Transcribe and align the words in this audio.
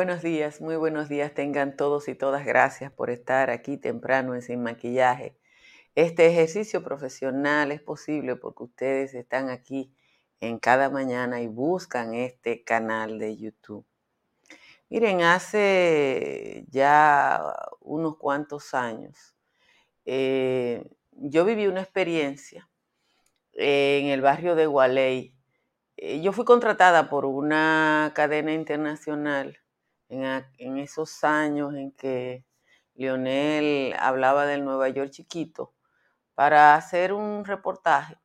Buenos 0.00 0.22
días, 0.22 0.62
muy 0.62 0.76
buenos 0.76 1.10
días 1.10 1.34
tengan 1.34 1.76
todos 1.76 2.08
y 2.08 2.14
todas. 2.14 2.46
Gracias 2.46 2.90
por 2.90 3.10
estar 3.10 3.50
aquí 3.50 3.76
temprano 3.76 4.34
en 4.34 4.40
Sin 4.40 4.62
Maquillaje. 4.62 5.36
Este 5.94 6.26
ejercicio 6.26 6.82
profesional 6.82 7.70
es 7.70 7.82
posible 7.82 8.34
porque 8.36 8.62
ustedes 8.62 9.12
están 9.12 9.50
aquí 9.50 9.94
en 10.40 10.58
cada 10.58 10.88
mañana 10.88 11.42
y 11.42 11.48
buscan 11.48 12.14
este 12.14 12.64
canal 12.64 13.18
de 13.18 13.36
YouTube. 13.36 13.84
Miren, 14.88 15.20
hace 15.20 16.64
ya 16.70 17.54
unos 17.80 18.16
cuantos 18.16 18.72
años, 18.72 19.36
eh, 20.06 20.82
yo 21.10 21.44
viví 21.44 21.66
una 21.66 21.82
experiencia 21.82 22.70
en 23.52 24.06
el 24.06 24.22
barrio 24.22 24.54
de 24.54 24.64
Gualey. 24.64 25.34
Eh, 25.98 26.22
yo 26.22 26.32
fui 26.32 26.46
contratada 26.46 27.10
por 27.10 27.26
una 27.26 28.12
cadena 28.14 28.54
internacional 28.54 29.59
en, 30.10 30.78
esos 30.78 31.22
años 31.24 31.74
en 31.74 31.92
que 31.92 32.44
Lionel 32.94 33.94
hablaba 33.98 34.44
del 34.46 34.64
Nueva 34.64 34.88
York 34.88 35.10
chiquito 35.10 35.72
para 36.34 36.74
hacer 36.74 37.12
un 37.12 37.44
reportaje 37.44 38.18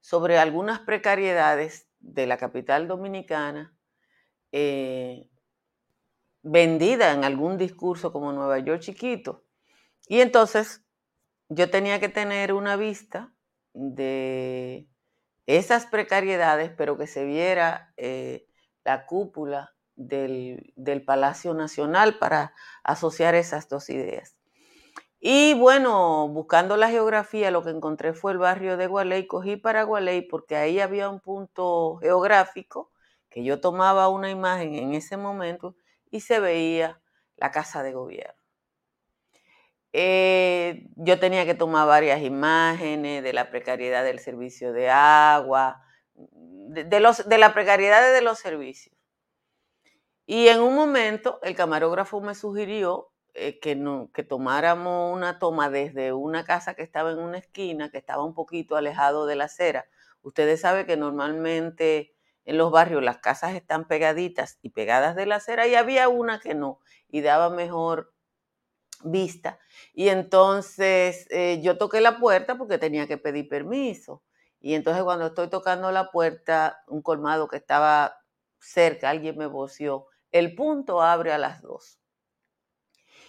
sobre 0.00 0.38
algunas 0.38 0.80
precariedades 0.80 1.88
de 1.98 2.26
la 2.26 2.36
capital 2.36 2.86
dominicana 2.86 3.74
eh, 4.52 5.28
vendida 6.42 7.12
en 7.12 7.24
algún 7.24 7.56
discurso 7.56 8.12
como 8.12 8.32
Nueva 8.32 8.58
York 8.58 8.80
chiquito. 8.80 9.44
Y 10.06 10.20
entonces 10.20 10.84
yo 11.48 11.70
tenía 11.70 12.00
que 12.00 12.10
tener 12.10 12.52
una 12.52 12.76
vista 12.76 13.32
de 13.72 14.88
esas 15.46 15.86
precariedades, 15.86 16.70
pero 16.76 16.98
que 16.98 17.06
se 17.06 17.24
viera 17.24 17.94
eh, 17.96 18.46
la 18.84 19.06
cúpula 19.06 19.73
del, 19.96 21.02
Palacio 21.04 21.54
Nacional 21.54 22.18
para 22.18 22.54
asociar 22.82 23.34
esas 23.34 23.68
dos 23.68 23.90
ideas. 23.90 24.36
Y 25.20 25.54
bueno, 25.54 26.28
buscando 26.28 26.76
la 26.76 26.90
geografía, 26.90 27.50
lo 27.50 27.62
que 27.62 27.70
encontré 27.70 28.12
fue 28.12 28.32
el 28.32 28.38
barrio 28.38 28.76
de 28.76 28.86
Gualey. 28.86 29.26
Cogí 29.26 29.56
para 29.56 29.82
Gualey 29.84 30.22
porque 30.22 30.56
ahí 30.56 30.80
había 30.80 31.08
un 31.08 31.20
punto 31.20 31.96
geográfico 31.96 32.90
que 33.30 33.42
yo 33.42 33.60
tomaba 33.60 34.08
una 34.08 34.30
imagen 34.30 34.74
en 34.74 34.94
ese 34.94 35.16
momento 35.16 35.76
y 36.10 36.20
se 36.20 36.40
veía 36.40 37.00
la 37.36 37.50
casa 37.50 37.82
de 37.82 37.92
gobierno. 37.92 38.44
Eh, 39.92 40.88
yo 40.96 41.20
tenía 41.20 41.46
que 41.46 41.54
tomar 41.54 41.86
varias 41.86 42.20
imágenes 42.20 43.22
de 43.22 43.32
la 43.32 43.48
precariedad 43.50 44.04
del 44.04 44.18
servicio 44.18 44.72
de 44.72 44.90
agua, 44.90 45.82
de, 46.14 47.00
los, 47.00 47.28
de 47.28 47.38
la 47.38 47.54
precariedad 47.54 48.12
de 48.12 48.20
los 48.20 48.40
servicios. 48.40 48.94
Y 50.26 50.48
en 50.48 50.60
un 50.60 50.74
momento 50.74 51.38
el 51.42 51.54
camarógrafo 51.54 52.20
me 52.20 52.34
sugirió 52.34 53.10
eh, 53.34 53.58
que, 53.60 53.74
no, 53.76 54.10
que 54.14 54.22
tomáramos 54.22 55.14
una 55.14 55.38
toma 55.38 55.68
desde 55.70 56.12
una 56.12 56.44
casa 56.44 56.74
que 56.74 56.82
estaba 56.82 57.10
en 57.12 57.18
una 57.18 57.38
esquina, 57.38 57.90
que 57.90 57.98
estaba 57.98 58.24
un 58.24 58.34
poquito 58.34 58.76
alejado 58.76 59.26
de 59.26 59.36
la 59.36 59.44
acera. 59.44 59.86
Ustedes 60.22 60.60
saben 60.62 60.86
que 60.86 60.96
normalmente 60.96 62.14
en 62.44 62.58
los 62.58 62.70
barrios 62.70 63.02
las 63.02 63.18
casas 63.18 63.54
están 63.54 63.86
pegaditas 63.86 64.58
y 64.62 64.70
pegadas 64.70 65.16
de 65.16 65.26
la 65.26 65.36
acera 65.36 65.66
y 65.66 65.74
había 65.74 66.08
una 66.08 66.40
que 66.40 66.54
no 66.54 66.80
y 67.08 67.20
daba 67.20 67.50
mejor 67.50 68.12
vista. 69.02 69.58
Y 69.92 70.08
entonces 70.08 71.26
eh, 71.30 71.60
yo 71.62 71.78
toqué 71.78 72.00
la 72.00 72.18
puerta 72.18 72.56
porque 72.56 72.78
tenía 72.78 73.06
que 73.06 73.18
pedir 73.18 73.48
permiso. 73.48 74.22
Y 74.60 74.74
entonces 74.74 75.02
cuando 75.04 75.26
estoy 75.26 75.48
tocando 75.50 75.92
la 75.92 76.10
puerta, 76.10 76.82
un 76.88 77.02
colmado 77.02 77.48
que 77.48 77.56
estaba 77.56 78.16
cerca, 78.60 79.10
alguien 79.10 79.36
me 79.36 79.46
voció, 79.46 80.06
el 80.34 80.56
punto 80.56 81.00
abre 81.00 81.32
a 81.32 81.38
las 81.38 81.62
dos. 81.62 82.00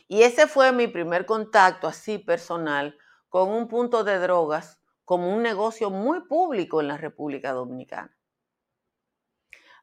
Y 0.08 0.24
ese 0.24 0.48
fue 0.48 0.72
mi 0.72 0.88
primer 0.88 1.28
contacto 1.28 1.88
así 1.88 2.18
personal 2.18 2.98
con 3.30 3.50
un 3.50 3.68
punto 3.68 4.04
de 4.04 4.18
drogas 4.18 4.82
como 5.04 5.32
un 5.32 5.44
negocio 5.44 5.92
muy 5.92 6.22
público 6.22 6.82
en 6.82 6.88
la 6.88 6.98
República 6.98 7.52
Dominicana. 7.52 8.18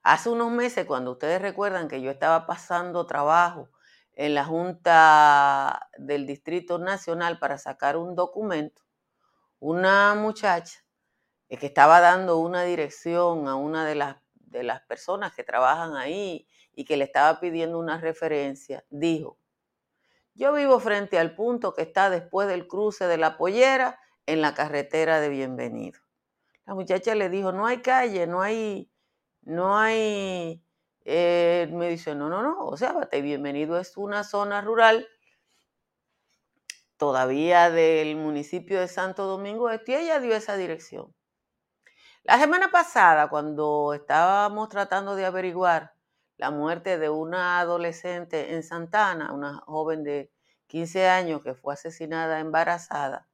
Hace 0.02 0.30
unos 0.30 0.50
meses, 0.50 0.84
cuando 0.84 1.12
ustedes 1.12 1.40
recuerdan 1.40 1.86
que 1.86 2.02
yo 2.02 2.10
estaba 2.10 2.44
pasando 2.44 3.06
trabajo 3.06 3.70
en 4.14 4.34
la 4.34 4.44
Junta 4.44 5.90
del 5.98 6.26
Distrito 6.26 6.80
Nacional 6.80 7.38
para 7.38 7.56
sacar 7.56 7.96
un 7.96 8.16
documento, 8.16 8.82
una 9.60 10.16
muchacha 10.16 10.80
eh, 11.48 11.56
que 11.56 11.66
estaba 11.66 12.00
dando 12.00 12.38
una 12.38 12.64
dirección 12.64 13.46
a 13.46 13.54
una 13.54 13.86
de 13.86 13.94
las, 13.94 14.16
de 14.34 14.64
las 14.64 14.80
personas 14.82 15.32
que 15.36 15.44
trabajan 15.44 15.94
ahí 15.94 16.48
y 16.74 16.84
que 16.84 16.96
le 16.96 17.04
estaba 17.04 17.40
pidiendo 17.40 17.78
una 17.78 17.98
referencia, 17.98 18.84
dijo, 18.90 19.38
yo 20.34 20.52
vivo 20.52 20.80
frente 20.80 21.18
al 21.18 21.34
punto 21.34 21.74
que 21.74 21.82
está 21.82 22.08
después 22.10 22.48
del 22.48 22.66
cruce 22.66 23.06
de 23.06 23.18
la 23.18 23.36
pollera 23.36 24.00
en 24.26 24.40
la 24.40 24.54
carretera 24.54 25.20
de 25.20 25.28
Bienvenido. 25.28 26.00
La 26.64 26.74
muchacha 26.74 27.14
le 27.14 27.28
dijo, 27.28 27.52
no 27.52 27.66
hay 27.66 27.82
calle, 27.82 28.26
no 28.26 28.40
hay, 28.40 28.90
no 29.42 29.76
hay 29.76 30.62
eh, 31.04 31.68
me 31.72 31.88
dice, 31.88 32.14
no, 32.14 32.28
no, 32.28 32.42
no, 32.42 32.64
o 32.64 32.76
sea, 32.76 32.92
Bate 32.92 33.22
Bienvenido 33.22 33.78
es 33.78 33.96
una 33.96 34.22
zona 34.22 34.60
rural 34.60 35.08
todavía 36.96 37.70
del 37.70 38.14
municipio 38.14 38.78
de 38.78 38.86
Santo 38.86 39.26
Domingo 39.26 39.70
Este 39.70 39.92
y 39.92 39.94
ella 39.96 40.20
dio 40.20 40.34
esa 40.36 40.56
dirección. 40.56 41.12
La 42.22 42.38
semana 42.38 42.70
pasada, 42.70 43.28
cuando 43.28 43.94
estábamos 43.94 44.68
tratando 44.68 45.16
de 45.16 45.26
averiguar 45.26 45.94
la 46.42 46.50
muerte 46.50 46.98
de 46.98 47.08
una 47.08 47.60
adolescente 47.60 48.54
en 48.54 48.64
Santana, 48.64 49.32
una 49.32 49.58
joven 49.58 50.02
de 50.02 50.32
15 50.66 51.08
años 51.08 51.40
que 51.40 51.54
fue 51.54 51.72
asesinada 51.72 52.40
embarazada, 52.40 53.28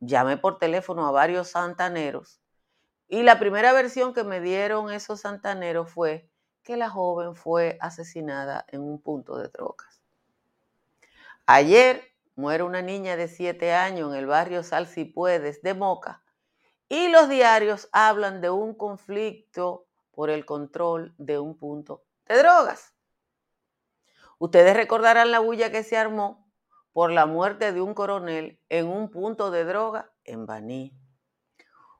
llamé 0.00 0.38
por 0.38 0.56
teléfono 0.56 1.06
a 1.06 1.10
varios 1.10 1.48
santaneros 1.48 2.40
y 3.06 3.22
la 3.22 3.38
primera 3.38 3.74
versión 3.74 4.14
que 4.14 4.24
me 4.24 4.40
dieron 4.40 4.90
esos 4.90 5.20
santaneros 5.20 5.90
fue 5.90 6.30
que 6.62 6.78
la 6.78 6.88
joven 6.88 7.34
fue 7.34 7.76
asesinada 7.82 8.64
en 8.68 8.80
un 8.80 8.98
punto 9.02 9.36
de 9.36 9.48
drogas. 9.48 10.00
Ayer 11.44 12.02
muere 12.34 12.62
una 12.62 12.80
niña 12.80 13.16
de 13.16 13.28
7 13.28 13.74
años 13.74 14.10
en 14.10 14.20
el 14.20 14.26
barrio 14.26 14.62
Salsipuedes 14.62 15.60
de 15.60 15.74
Moca 15.74 16.22
y 16.88 17.08
los 17.08 17.28
diarios 17.28 17.90
hablan 17.92 18.40
de 18.40 18.48
un 18.48 18.72
conflicto 18.72 19.84
por 20.12 20.30
el 20.30 20.46
control 20.46 21.14
de 21.18 21.38
un 21.38 21.54
punto 21.54 22.07
drogas. 22.36 22.94
Ustedes 24.38 24.76
recordarán 24.76 25.30
la 25.30 25.38
bulla 25.40 25.70
que 25.70 25.82
se 25.82 25.96
armó 25.96 26.48
por 26.92 27.10
la 27.10 27.26
muerte 27.26 27.72
de 27.72 27.80
un 27.80 27.94
coronel 27.94 28.60
en 28.68 28.88
un 28.88 29.10
punto 29.10 29.50
de 29.50 29.64
droga 29.64 30.12
en 30.24 30.46
Baní. 30.46 30.96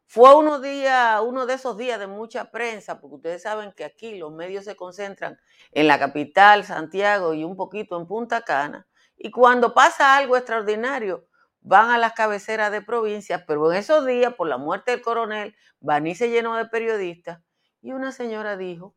Fue 0.06 0.34
uno, 0.34 0.58
día, 0.58 1.20
uno 1.20 1.44
de 1.44 1.54
esos 1.54 1.76
días 1.76 2.00
de 2.00 2.06
mucha 2.06 2.50
prensa, 2.50 2.98
porque 2.98 3.16
ustedes 3.16 3.42
saben 3.42 3.72
que 3.72 3.84
aquí 3.84 4.16
los 4.16 4.32
medios 4.32 4.64
se 4.64 4.74
concentran 4.74 5.38
en 5.70 5.86
la 5.86 5.98
capital, 5.98 6.64
Santiago 6.64 7.34
y 7.34 7.44
un 7.44 7.56
poquito 7.56 8.00
en 8.00 8.06
Punta 8.06 8.40
Cana. 8.40 8.88
Y 9.16 9.30
cuando 9.30 9.74
pasa 9.74 10.16
algo 10.16 10.36
extraordinario, 10.36 11.26
van 11.60 11.90
a 11.90 11.98
las 11.98 12.14
cabeceras 12.14 12.72
de 12.72 12.80
provincias, 12.80 13.44
pero 13.46 13.70
en 13.70 13.78
esos 13.78 14.06
días, 14.06 14.32
por 14.34 14.48
la 14.48 14.56
muerte 14.56 14.92
del 14.92 15.02
coronel, 15.02 15.54
Baní 15.80 16.14
se 16.14 16.30
llenó 16.30 16.56
de 16.56 16.64
periodistas 16.64 17.40
y 17.82 17.92
una 17.92 18.10
señora 18.10 18.56
dijo, 18.56 18.94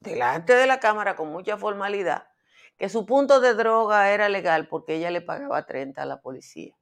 delante 0.00 0.54
de 0.54 0.66
la 0.66 0.80
cámara 0.80 1.14
con 1.14 1.28
mucha 1.28 1.58
formalidad, 1.58 2.26
que 2.78 2.88
su 2.88 3.04
punto 3.04 3.40
de 3.40 3.54
droga 3.54 4.10
era 4.10 4.28
legal 4.28 4.66
porque 4.68 4.94
ella 4.94 5.10
le 5.10 5.20
pagaba 5.20 5.66
30 5.66 6.02
a 6.02 6.06
la 6.06 6.20
policía. 6.20 6.74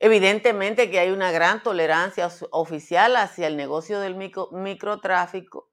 Evidentemente 0.00 0.90
que 0.90 0.98
hay 0.98 1.10
una 1.10 1.30
gran 1.30 1.62
tolerancia 1.62 2.28
oficial 2.50 3.16
hacia 3.16 3.46
el 3.46 3.56
negocio 3.56 4.00
del 4.00 4.16
microtráfico, 4.16 5.70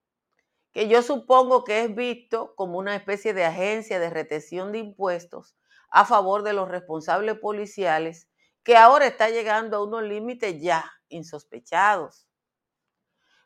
que 0.72 0.88
yo 0.88 1.02
supongo 1.02 1.64
que 1.64 1.84
es 1.84 1.96
visto 1.96 2.56
como 2.56 2.78
una 2.78 2.96
especie 2.96 3.34
de 3.34 3.44
agencia 3.44 4.00
de 4.00 4.10
retención 4.10 4.72
de 4.72 4.78
impuestos 4.78 5.58
a 5.90 6.06
favor 6.06 6.44
de 6.44 6.54
los 6.54 6.70
responsables 6.70 7.38
policiales, 7.40 8.30
que 8.64 8.78
ahora 8.78 9.08
está 9.08 9.30
llegando 9.30 9.78
a 9.78 9.84
unos 9.84 10.04
límites 10.04 10.62
ya 10.62 10.90
insospechados. 11.10 12.31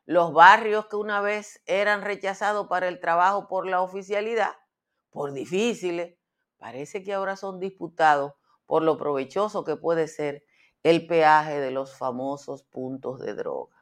Los 0.05 0.33
barrios 0.33 0.85
que 0.87 0.95
una 0.95 1.21
vez 1.21 1.61
eran 1.65 2.01
rechazados 2.01 2.67
para 2.67 2.87
el 2.87 2.99
trabajo 2.99 3.47
por 3.47 3.67
la 3.67 3.81
oficialidad, 3.81 4.53
por 5.09 5.33
difíciles, 5.33 6.15
parece 6.57 7.03
que 7.03 7.13
ahora 7.13 7.35
son 7.35 7.59
disputados 7.59 8.33
por 8.65 8.83
lo 8.83 8.97
provechoso 8.97 9.63
que 9.63 9.75
puede 9.75 10.07
ser 10.07 10.43
el 10.83 11.07
peaje 11.07 11.59
de 11.59 11.71
los 11.71 11.97
famosos 11.97 12.63
puntos 12.63 13.19
de 13.19 13.33
droga. 13.33 13.75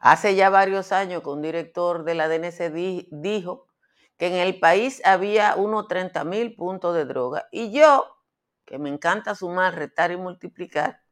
Hace 0.00 0.34
ya 0.34 0.48
varios 0.48 0.92
años 0.92 1.22
que 1.22 1.28
un 1.28 1.42
director 1.42 2.04
de 2.04 2.14
la 2.14 2.28
DNC 2.28 2.72
dijo 3.10 3.66
que 4.16 4.28
en 4.28 4.34
el 4.34 4.58
país 4.58 5.02
había 5.04 5.54
unos 5.56 5.88
30 5.88 6.24
mil 6.24 6.54
puntos 6.56 6.94
de 6.94 7.04
droga 7.04 7.48
y 7.50 7.70
yo, 7.72 8.06
que 8.64 8.78
me 8.78 8.88
encanta 8.88 9.34
sumar, 9.34 9.74
restar 9.74 10.10
y 10.10 10.16
multiplicar, 10.16 11.02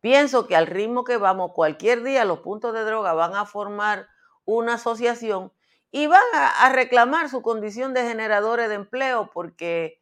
pienso 0.00 0.46
que 0.46 0.56
al 0.56 0.66
ritmo 0.66 1.04
que 1.04 1.16
vamos, 1.16 1.52
cualquier 1.54 2.02
día 2.02 2.24
los 2.24 2.40
puntos 2.40 2.72
de 2.72 2.84
droga 2.84 3.12
van 3.12 3.34
a 3.34 3.46
formar 3.46 4.08
una 4.44 4.74
asociación 4.74 5.52
y 5.90 6.06
van 6.06 6.22
a, 6.34 6.68
reclamar 6.70 7.28
su 7.28 7.42
condición 7.42 7.94
de 7.94 8.02
generadores 8.02 8.68
de 8.68 8.76
empleo 8.76 9.30
porque 9.32 10.00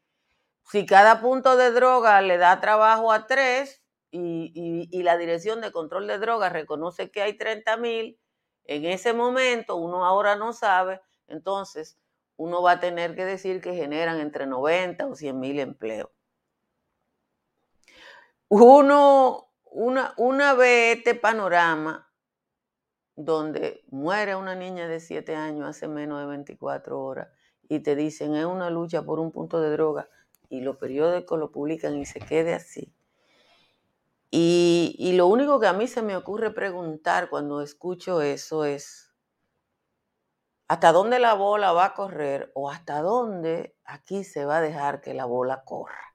si 0.65 0.87
cada 0.87 1.21
punto 1.21 1.57
de 1.57 1.71
droga 1.71 2.21
le 2.21 2.37
da 2.37 2.61
trabajo 2.61 3.13
a 3.13 3.27
tres 3.27 3.83
y, 4.11 4.89
y 4.91 5.03
la 5.03 5.17
Dirección 5.17 5.61
de 5.61 5.73
Control 5.73 6.07
de 6.07 6.19
Drogas 6.19 6.53
reconoce 6.53 7.11
que 7.11 7.23
hay 7.23 7.37
30 7.37 7.77
mil, 7.79 8.19
en 8.65 8.85
ese 8.85 9.13
momento 9.13 9.77
uno 9.77 10.05
ahora 10.05 10.37
no 10.37 10.53
sabe, 10.53 11.01
entonces 11.27 11.99
uno 12.37 12.63
va 12.63 12.73
a 12.73 12.81
tener 12.81 13.17
que 13.17 13.25
decir 13.25 13.61
que 13.61 13.75
generan 13.75 14.21
entre 14.21 14.47
90 14.47 15.07
o 15.07 15.15
100 15.15 15.41
mil 15.41 15.59
empleos. 15.59 16.09
Uno, 18.49 19.48
una, 19.73 20.15
una 20.17 20.55
ve 20.55 20.93
este 20.93 21.15
panorama 21.15 22.11
donde 23.17 23.85
muere 23.91 24.37
una 24.37 24.55
niña 24.55 24.87
de 24.87 25.01
7 25.01 25.35
años 25.35 25.69
hace 25.69 25.89
menos 25.89 26.21
de 26.21 26.27
24 26.27 27.01
horas 27.01 27.29
y 27.69 27.81
te 27.81 27.97
dicen 27.97 28.35
es 28.35 28.47
una 28.47 28.71
lucha 28.71 29.03
por 29.03 29.19
un 29.19 29.33
punto 29.33 29.61
de 29.61 29.71
droga 29.71 30.09
y 30.49 30.61
los 30.61 30.77
periódicos 30.77 31.39
lo 31.39 31.51
publican 31.51 31.97
y 31.97 32.07
se 32.07 32.21
quede 32.21 32.55
así. 32.55 32.95
Y, 34.31 34.95
y 34.99 35.13
lo 35.13 35.27
único 35.27 35.59
que 35.59 35.67
a 35.67 35.73
mí 35.73 35.89
se 35.89 36.03
me 36.03 36.17
ocurre 36.17 36.51
preguntar 36.51 37.29
cuando 37.29 37.61
escucho 37.61 38.23
eso 38.23 38.65
es, 38.65 39.13
¿hasta 40.69 40.93
dónde 40.93 41.19
la 41.19 41.35
bola 41.35 41.73
va 41.73 41.87
a 41.87 41.95
correr 41.95 42.53
o 42.55 42.71
hasta 42.71 43.01
dónde 43.01 43.77
aquí 43.85 44.25
se 44.25 44.45
va 44.45 44.59
a 44.59 44.61
dejar 44.61 45.01
que 45.01 45.15
la 45.15 45.25
bola 45.25 45.65
corra? 45.65 46.15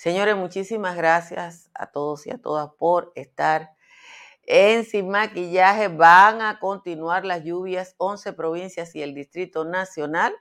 Señores, 0.00 0.34
muchísimas 0.34 0.96
gracias 0.96 1.70
a 1.74 1.88
todos 1.88 2.26
y 2.26 2.30
a 2.30 2.38
todas 2.38 2.70
por 2.78 3.12
estar 3.16 3.74
en 4.44 4.86
Sin 4.86 5.10
Maquillaje 5.10 5.88
van 5.88 6.40
a 6.40 6.58
continuar 6.58 7.26
las 7.26 7.44
lluvias, 7.44 7.96
11 7.98 8.32
provincias 8.32 8.94
y 8.94 9.02
el 9.02 9.14
Distrito 9.14 9.66
Nacional 9.66 10.34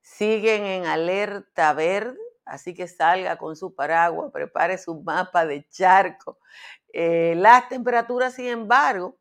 siguen 0.00 0.64
en 0.64 0.86
alerta 0.86 1.72
verde, 1.74 2.18
así 2.44 2.74
que 2.74 2.88
salga 2.88 3.36
con 3.36 3.54
su 3.54 3.72
paraguas, 3.72 4.32
prepare 4.32 4.76
su 4.78 5.00
mapa 5.00 5.46
de 5.46 5.64
charco. 5.68 6.40
Eh, 6.92 7.34
las 7.36 7.68
temperaturas, 7.68 8.34
sin 8.34 8.46
embargo, 8.46 9.16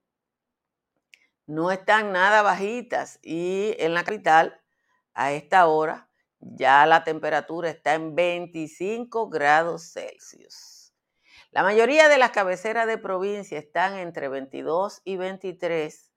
no 1.46 1.70
están 1.70 2.12
nada 2.12 2.42
bajitas 2.42 3.20
y 3.22 3.76
en 3.78 3.94
la 3.94 4.04
capital, 4.04 4.60
a 5.14 5.34
esta 5.34 5.68
hora, 5.68 6.10
ya 6.42 6.86
la 6.86 7.04
temperatura 7.04 7.70
está 7.70 7.94
en 7.94 8.16
25 8.16 9.30
grados 9.30 9.94
Celsius. 9.94 10.94
La 11.52 11.64
mayoría 11.64 12.10
de 12.10 12.18
las 12.18 12.32
cabeceras 12.32 12.88
de 12.88 12.98
provincia 12.98 13.60
están 13.60 13.98
entre 13.98 14.28
22 14.30 15.02
y 15.04 15.18
23. 15.18 16.12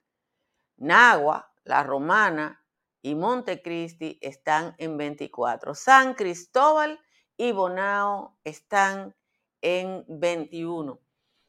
Nagua, 0.76 1.52
La 1.64 1.82
Romana 1.82 2.64
y 3.02 3.14
Montecristi 3.14 4.18
están 4.22 4.74
en 4.78 4.96
24. 4.96 5.74
San 5.74 6.14
Cristóbal 6.14 7.00
y 7.36 7.52
Bonao 7.52 8.38
están 8.44 9.14
en 9.60 10.04
21. 10.08 11.00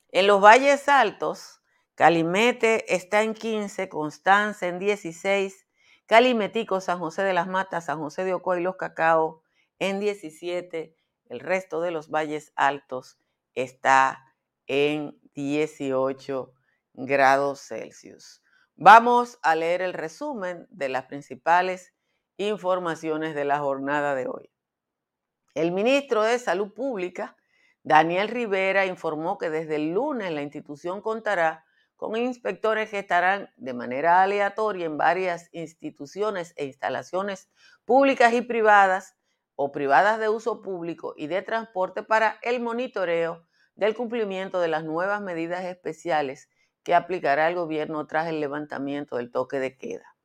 En 0.09 0.27
los 0.27 0.41
valles 0.41 0.89
altos, 0.89 1.61
Calimete 1.95 2.93
está 2.93 3.21
en 3.21 3.33
15, 3.33 3.87
Constanza 3.87 4.67
en 4.67 4.79
16, 4.79 5.64
Calimetico, 6.07 6.81
San 6.81 6.99
José 6.99 7.23
de 7.23 7.33
las 7.33 7.47
Matas, 7.47 7.85
San 7.85 7.99
José 7.99 8.23
de 8.23 8.33
Ocoa 8.33 8.59
y 8.59 8.63
Los 8.63 8.75
Cacao 8.75 9.41
en 9.79 9.99
17, 9.99 10.95
el 11.27 11.39
resto 11.39 11.81
de 11.81 11.91
los 11.91 12.09
valles 12.09 12.53
altos 12.55 13.17
está 13.55 14.23
en 14.67 15.19
18 15.33 16.53
grados 16.93 17.61
Celsius. 17.61 18.43
Vamos 18.75 19.39
a 19.41 19.55
leer 19.55 19.81
el 19.81 19.93
resumen 19.93 20.67
de 20.69 20.89
las 20.89 21.05
principales 21.05 21.93
informaciones 22.37 23.33
de 23.33 23.45
la 23.45 23.59
jornada 23.59 24.13
de 24.15 24.27
hoy. 24.27 24.51
El 25.55 25.71
ministro 25.71 26.21
de 26.21 26.37
Salud 26.37 26.73
Pública, 26.73 27.35
Daniel 27.83 28.27
Rivera, 28.27 28.85
informó 28.85 29.37
que 29.37 29.49
desde 29.49 29.77
el 29.77 29.93
lunes 29.93 30.31
la 30.31 30.41
institución 30.41 31.01
contará 31.01 31.64
con 31.95 32.15
inspectores 32.17 32.89
que 32.89 32.99
estarán 32.99 33.49
de 33.55 33.73
manera 33.73 34.21
aleatoria 34.21 34.85
en 34.85 34.97
varias 34.97 35.49
instituciones 35.53 36.53
e 36.57 36.65
instalaciones 36.65 37.49
públicas 37.85 38.33
y 38.33 38.41
privadas 38.41 39.15
o 39.55 39.71
privadas 39.71 40.19
de 40.19 40.29
uso 40.29 40.61
público 40.61 41.13
y 41.15 41.27
de 41.27 41.41
transporte 41.41 42.03
para 42.03 42.37
el 42.41 42.59
monitoreo 42.59 43.47
del 43.75 43.95
cumplimiento 43.95 44.59
de 44.59 44.67
las 44.67 44.83
nuevas 44.83 45.21
medidas 45.21 45.63
especiales 45.63 46.49
que 46.83 46.93
aplicará 46.93 47.47
el 47.47 47.55
gobierno 47.55 48.05
tras 48.07 48.27
el 48.27 48.39
levantamiento 48.39 49.17
del 49.17 49.31
toque 49.31 49.59
de 49.59 49.77
queda. 49.77 50.15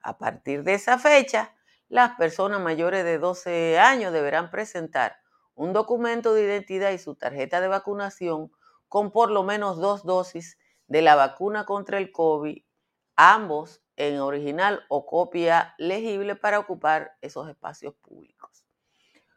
A 0.00 0.18
partir 0.18 0.62
de 0.62 0.74
esa 0.74 0.98
fecha, 0.98 1.54
las 1.88 2.16
personas 2.16 2.60
mayores 2.60 3.04
de 3.04 3.18
12 3.18 3.78
años 3.78 4.12
deberán 4.12 4.50
presentar 4.50 5.16
un 5.54 5.72
documento 5.72 6.34
de 6.34 6.44
identidad 6.44 6.92
y 6.92 6.98
su 6.98 7.16
tarjeta 7.16 7.60
de 7.60 7.68
vacunación 7.68 8.52
con 8.88 9.10
por 9.10 9.30
lo 9.30 9.42
menos 9.42 9.78
dos 9.78 10.04
dosis 10.04 10.58
de 10.88 11.02
la 11.02 11.14
vacuna 11.14 11.64
contra 11.64 11.98
el 11.98 12.10
COVID, 12.10 12.62
ambos 13.16 13.82
en 13.96 14.18
original 14.20 14.84
o 14.88 15.06
copia 15.06 15.74
legible 15.78 16.34
para 16.36 16.58
ocupar 16.58 17.16
esos 17.20 17.48
espacios 17.48 17.94
públicos. 17.94 18.64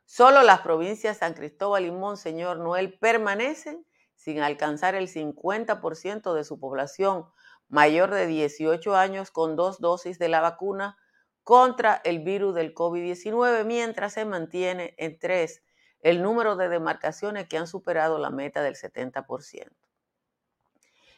Solo 0.05 0.43
las 0.43 0.61
provincias 0.61 1.19
San 1.19 1.33
Cristóbal 1.33 1.85
y 1.85 1.91
Monseñor 1.91 2.57
Noel 2.59 2.97
permanecen 2.99 3.85
sin 4.15 4.39
alcanzar 4.39 4.95
el 4.95 5.07
50% 5.07 6.33
de 6.33 6.43
su 6.43 6.59
población 6.59 7.25
mayor 7.69 8.13
de 8.13 8.27
18 8.27 8.95
años 8.95 9.31
con 9.31 9.55
dos 9.55 9.79
dosis 9.79 10.19
de 10.19 10.29
la 10.29 10.41
vacuna 10.41 10.97
contra 11.43 12.01
el 12.03 12.19
virus 12.19 12.53
del 12.53 12.73
COVID-19, 12.73 13.65
mientras 13.65 14.13
se 14.13 14.25
mantiene 14.25 14.93
en 14.97 15.17
tres 15.17 15.63
el 16.01 16.21
número 16.21 16.55
de 16.55 16.69
demarcaciones 16.69 17.47
que 17.47 17.57
han 17.57 17.67
superado 17.67 18.19
la 18.19 18.29
meta 18.29 18.61
del 18.61 18.75
70%. 18.75 19.71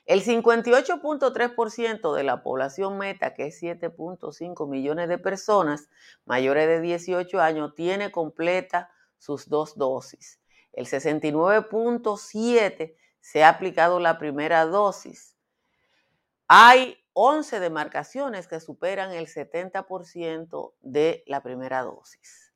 El 0.06 0.24
58.3% 0.24 2.14
de 2.14 2.24
la 2.24 2.44
población 2.44 2.98
meta, 2.98 3.34
que 3.34 3.48
es 3.48 3.62
7.5 3.62 4.68
millones 4.68 5.08
de 5.08 5.18
personas 5.18 5.88
mayores 6.26 6.68
de 6.68 6.82
18 6.82 7.40
años, 7.40 7.74
tiene 7.74 8.12
completa 8.12 8.92
sus 9.18 9.48
dos 9.48 9.78
dosis. 9.78 10.42
El 10.74 10.88
69.7 10.88 12.98
se 13.22 13.44
ha 13.44 13.50
aplicado 13.50 14.02
la 14.02 14.18
primera 14.18 14.66
dosis. 14.66 15.38
Hay 16.48 16.98
11 17.14 17.62
demarcaciones 17.62 18.48
que 18.48 18.60
superan 18.60 19.14
el 19.14 19.28
70% 19.28 20.74
de 20.82 21.24
la 21.28 21.42
primera 21.42 21.84
dosis. 21.84 22.53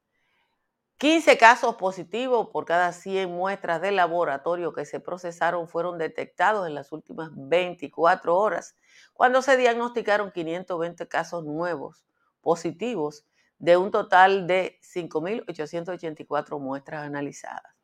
15 0.98 1.38
casos 1.38 1.75
positivos 1.75 2.50
por 2.50 2.66
cada 2.66 2.92
100 2.92 3.30
muestras 3.30 3.82
de 3.82 3.92
laboratorio 3.92 4.74
que 4.74 4.84
se 4.84 5.00
procesaron 5.00 5.68
fueron 5.68 6.00
detectados 6.00 6.68
en 6.68 6.74
las 6.74 6.92
últimas 6.92 7.30
24 7.36 8.36
horas, 8.36 8.75
cuando 9.13 9.44
se 9.44 9.58
diagnosticaron 9.58 10.32
520 10.32 11.08
casos 11.08 11.46
nuevos 11.46 12.04
positivos 12.42 13.27
de 13.60 13.77
un 13.77 13.92
total 13.92 14.48
de 14.48 14.80
5.884 14.82 16.60
muestras 16.60 17.06
analizadas. 17.06 17.75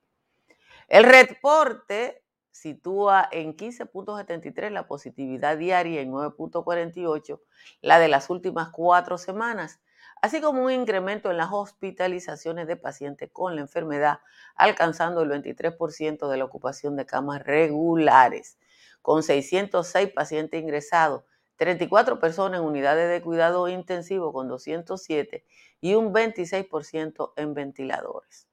El 0.87 1.03
reporte 1.03 2.23
sitúa 2.49 3.27
en 3.31 3.55
15.73 3.55 4.71
la 4.71 4.87
positividad 4.87 5.57
diaria 5.57 6.01
y 6.01 6.03
en 6.03 6.11
9.48 6.11 7.39
la 7.81 7.99
de 7.99 8.07
las 8.07 8.29
últimas 8.31 8.69
cuatro 8.69 9.17
semanas 9.17 9.79
así 10.23 10.39
como 10.39 10.63
un 10.63 10.71
incremento 10.71 11.31
en 11.31 11.35
las 11.35 11.49
hospitalizaciones 11.51 12.65
de 12.65 12.77
pacientes 12.77 13.29
con 13.33 13.55
la 13.55 13.61
enfermedad, 13.61 14.19
alcanzando 14.55 15.21
el 15.21 15.29
23% 15.29 16.29
de 16.29 16.37
la 16.37 16.45
ocupación 16.45 16.95
de 16.95 17.05
camas 17.05 17.43
regulares, 17.43 18.57
con 19.01 19.21
606 19.21 20.13
pacientes 20.13 20.61
ingresados, 20.61 21.25
34 21.57 22.21
personas 22.21 22.61
en 22.61 22.65
unidades 22.65 23.09
de 23.09 23.21
cuidado 23.21 23.67
intensivo 23.67 24.31
con 24.31 24.47
207 24.47 25.43
y 25.81 25.95
un 25.95 26.13
26% 26.13 27.33
en 27.35 27.53
ventiladores. 27.53 28.47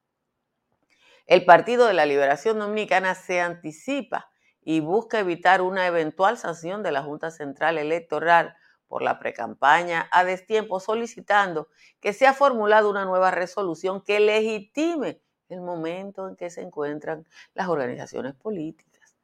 El 1.28 1.44
Partido 1.44 1.86
de 1.86 1.94
la 1.94 2.04
Liberación 2.04 2.58
Dominicana 2.58 3.14
se 3.14 3.40
anticipa 3.40 4.32
y 4.60 4.80
busca 4.80 5.20
evitar 5.20 5.62
una 5.62 5.86
eventual 5.86 6.36
sanción 6.36 6.82
de 6.82 6.90
la 6.90 7.04
Junta 7.04 7.30
Central 7.30 7.78
Electoral 7.78 8.56
por 8.90 9.02
la 9.02 9.20
precampaña 9.20 10.08
a 10.10 10.24
destiempo, 10.24 10.80
solicitando 10.80 11.68
que 12.00 12.12
sea 12.12 12.34
formulada 12.34 12.88
una 12.88 13.04
nueva 13.04 13.30
resolución 13.30 14.00
que 14.00 14.18
legitime 14.18 15.22
el 15.48 15.60
momento 15.60 16.28
en 16.28 16.34
que 16.34 16.50
se 16.50 16.62
encuentran 16.62 17.24
las 17.54 17.68
organizaciones 17.68 18.34
políticas. 18.34 19.16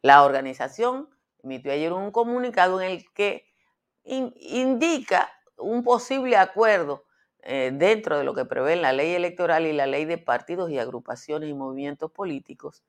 La 0.00 0.24
organización 0.24 1.08
emitió 1.40 1.70
ayer 1.70 1.92
un 1.92 2.10
comunicado 2.10 2.80
en 2.80 2.90
el 2.90 3.12
que 3.12 3.46
indica 4.02 5.30
un 5.56 5.84
posible 5.84 6.36
acuerdo 6.36 7.04
eh, 7.44 7.70
dentro 7.72 8.18
de 8.18 8.24
lo 8.24 8.34
que 8.34 8.44
prevé 8.44 8.74
la 8.74 8.92
ley 8.92 9.14
electoral 9.14 9.68
y 9.68 9.72
la 9.72 9.86
ley 9.86 10.04
de 10.04 10.18
partidos 10.18 10.68
y 10.68 10.80
agrupaciones 10.80 11.48
y 11.48 11.54
movimientos 11.54 12.10
políticos 12.10 12.82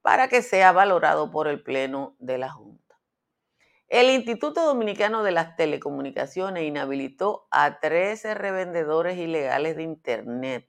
para 0.00 0.28
que 0.28 0.40
sea 0.40 0.72
valorado 0.72 1.30
por 1.30 1.46
el 1.46 1.62
Pleno 1.62 2.16
de 2.20 2.38
la 2.38 2.50
Junta. 2.50 2.83
El 3.94 4.10
Instituto 4.10 4.66
Dominicano 4.66 5.22
de 5.22 5.30
las 5.30 5.54
Telecomunicaciones 5.54 6.64
inhabilitó 6.64 7.46
a 7.52 7.78
13 7.78 8.34
revendedores 8.34 9.16
ilegales 9.16 9.76
de 9.76 9.84
Internet, 9.84 10.68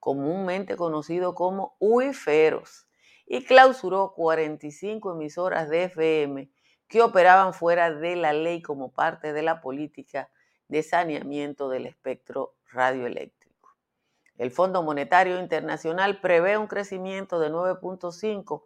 comúnmente 0.00 0.74
conocidos 0.74 1.34
como 1.34 1.76
UIFeros, 1.80 2.86
y 3.26 3.44
clausuró 3.44 4.14
45 4.14 5.12
emisoras 5.12 5.68
de 5.68 5.84
FM 5.84 6.50
que 6.88 7.02
operaban 7.02 7.52
fuera 7.52 7.90
de 7.90 8.16
la 8.16 8.32
ley 8.32 8.62
como 8.62 8.90
parte 8.90 9.34
de 9.34 9.42
la 9.42 9.60
política 9.60 10.30
de 10.68 10.82
saneamiento 10.82 11.68
del 11.68 11.84
espectro 11.84 12.54
radioeléctrico. 12.72 13.76
El 14.38 14.50
Fondo 14.50 14.82
Monetario 14.82 15.38
Internacional 15.38 16.22
prevé 16.22 16.56
un 16.56 16.68
crecimiento 16.68 17.38
de 17.38 17.50
9.5 17.50 18.62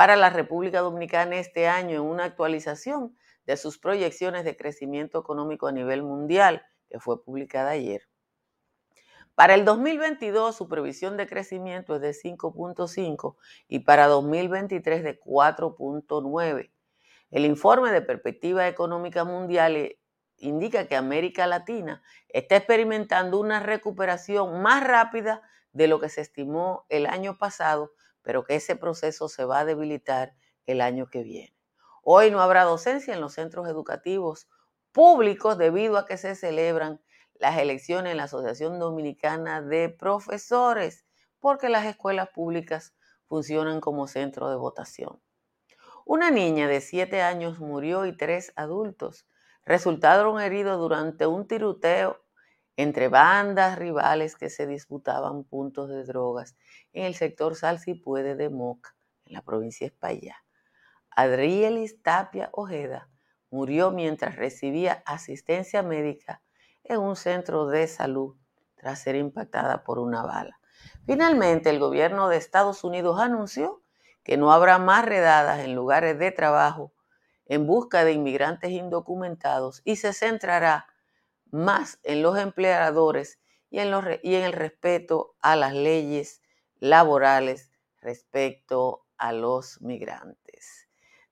para 0.00 0.16
la 0.16 0.30
República 0.30 0.80
Dominicana 0.80 1.36
este 1.36 1.68
año 1.68 1.96
en 1.96 2.00
una 2.00 2.24
actualización 2.24 3.14
de 3.44 3.58
sus 3.58 3.76
proyecciones 3.76 4.46
de 4.46 4.56
crecimiento 4.56 5.20
económico 5.20 5.66
a 5.66 5.72
nivel 5.72 6.02
mundial 6.02 6.64
que 6.88 6.98
fue 6.98 7.22
publicada 7.22 7.72
ayer. 7.72 8.08
Para 9.34 9.54
el 9.54 9.66
2022 9.66 10.56
su 10.56 10.68
previsión 10.68 11.18
de 11.18 11.26
crecimiento 11.26 11.96
es 11.96 12.00
de 12.00 12.12
5.5 12.12 13.36
y 13.68 13.80
para 13.80 14.06
2023 14.06 15.04
de 15.04 15.20
4.9. 15.20 16.70
El 17.30 17.44
informe 17.44 17.92
de 17.92 18.00
perspectiva 18.00 18.68
económica 18.68 19.24
mundial 19.24 19.76
eh, 19.76 20.00
indica 20.38 20.86
que 20.86 20.96
América 20.96 21.46
Latina 21.46 22.02
está 22.28 22.56
experimentando 22.56 23.38
una 23.38 23.60
recuperación 23.60 24.62
más 24.62 24.82
rápida 24.82 25.42
de 25.72 25.88
lo 25.88 26.00
que 26.00 26.08
se 26.08 26.22
estimó 26.22 26.86
el 26.88 27.04
año 27.04 27.36
pasado, 27.36 27.92
pero 28.22 28.44
que 28.44 28.56
ese 28.56 28.76
proceso 28.76 29.28
se 29.28 29.44
va 29.44 29.60
a 29.60 29.64
debilitar 29.64 30.34
el 30.66 30.80
año 30.80 31.08
que 31.10 31.22
viene. 31.22 31.54
Hoy 32.02 32.30
no 32.30 32.40
habrá 32.40 32.64
docencia 32.64 33.14
en 33.14 33.20
los 33.20 33.34
centros 33.34 33.68
educativos 33.68 34.48
públicos 34.92 35.58
debido 35.58 35.98
a 35.98 36.06
que 36.06 36.16
se 36.16 36.34
celebran 36.34 37.00
las 37.34 37.58
elecciones 37.58 38.10
en 38.10 38.18
la 38.18 38.24
Asociación 38.24 38.78
Dominicana 38.78 39.62
de 39.62 39.88
Profesores, 39.88 41.04
porque 41.38 41.68
las 41.68 41.86
escuelas 41.86 42.28
públicas 42.28 42.94
funcionan 43.26 43.80
como 43.80 44.08
centro 44.08 44.50
de 44.50 44.56
votación. 44.56 45.20
Una 46.04 46.30
niña 46.30 46.66
de 46.66 46.80
7 46.80 47.22
años 47.22 47.60
murió 47.60 48.04
y 48.04 48.16
tres 48.16 48.52
adultos 48.56 49.26
resultaron 49.64 50.40
heridos 50.40 50.78
durante 50.78 51.26
un 51.26 51.46
tiroteo 51.46 52.20
entre 52.82 53.08
bandas 53.08 53.78
rivales 53.78 54.36
que 54.36 54.48
se 54.48 54.66
disputaban 54.66 55.44
puntos 55.44 55.90
de 55.90 56.02
drogas 56.04 56.56
en 56.94 57.04
el 57.04 57.14
sector 57.14 57.54
Salsipuede 57.54 58.36
de 58.36 58.48
Moca, 58.48 58.96
en 59.26 59.34
la 59.34 59.42
provincia 59.42 59.86
de 59.86 59.92
España. 59.92 60.36
Adrielis 61.10 62.02
Tapia 62.02 62.48
Ojeda 62.52 63.10
murió 63.50 63.90
mientras 63.90 64.36
recibía 64.36 65.02
asistencia 65.04 65.82
médica 65.82 66.40
en 66.84 67.00
un 67.00 67.16
centro 67.16 67.66
de 67.66 67.86
salud 67.86 68.36
tras 68.76 69.00
ser 69.00 69.16
impactada 69.16 69.84
por 69.84 69.98
una 69.98 70.22
bala. 70.22 70.58
Finalmente, 71.04 71.68
el 71.68 71.80
gobierno 71.80 72.28
de 72.28 72.38
Estados 72.38 72.82
Unidos 72.82 73.20
anunció 73.20 73.82
que 74.22 74.38
no 74.38 74.52
habrá 74.52 74.78
más 74.78 75.04
redadas 75.04 75.60
en 75.60 75.74
lugares 75.74 76.18
de 76.18 76.30
trabajo 76.32 76.94
en 77.44 77.66
busca 77.66 78.04
de 78.04 78.12
inmigrantes 78.12 78.70
indocumentados 78.70 79.82
y 79.84 79.96
se 79.96 80.14
centrará 80.14 80.86
más 81.52 81.98
en 82.02 82.22
los 82.22 82.38
empleadores 82.38 83.38
y 83.70 83.78
en, 83.78 83.92
y 84.22 84.34
en 84.34 84.44
el 84.44 84.52
respeto 84.52 85.34
a 85.40 85.56
las 85.56 85.74
leyes 85.74 86.42
laborales 86.78 87.70
respecto 88.00 89.06
a 89.16 89.32
los 89.32 89.80
migrantes. 89.82 90.88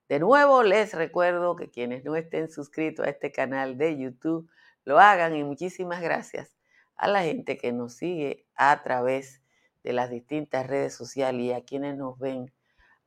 De 0.07 0.19
nuevo, 0.19 0.63
les 0.63 0.93
recuerdo 0.93 1.55
que 1.55 1.69
quienes 1.69 2.03
no 2.03 2.15
estén 2.15 2.49
suscritos 2.49 3.05
a 3.05 3.09
este 3.09 3.31
canal 3.31 3.77
de 3.77 3.97
YouTube 3.97 4.49
lo 4.83 4.99
hagan 4.99 5.35
y 5.35 5.43
muchísimas 5.43 6.01
gracias 6.01 6.57
a 6.95 7.07
la 7.07 7.21
gente 7.23 7.57
que 7.57 7.71
nos 7.71 7.93
sigue 7.93 8.47
a 8.55 8.81
través 8.81 9.41
de 9.83 9.93
las 9.93 10.09
distintas 10.09 10.67
redes 10.67 10.93
sociales 10.93 11.41
y 11.41 11.53
a 11.53 11.63
quienes 11.63 11.95
nos 11.95 12.17
ven 12.17 12.51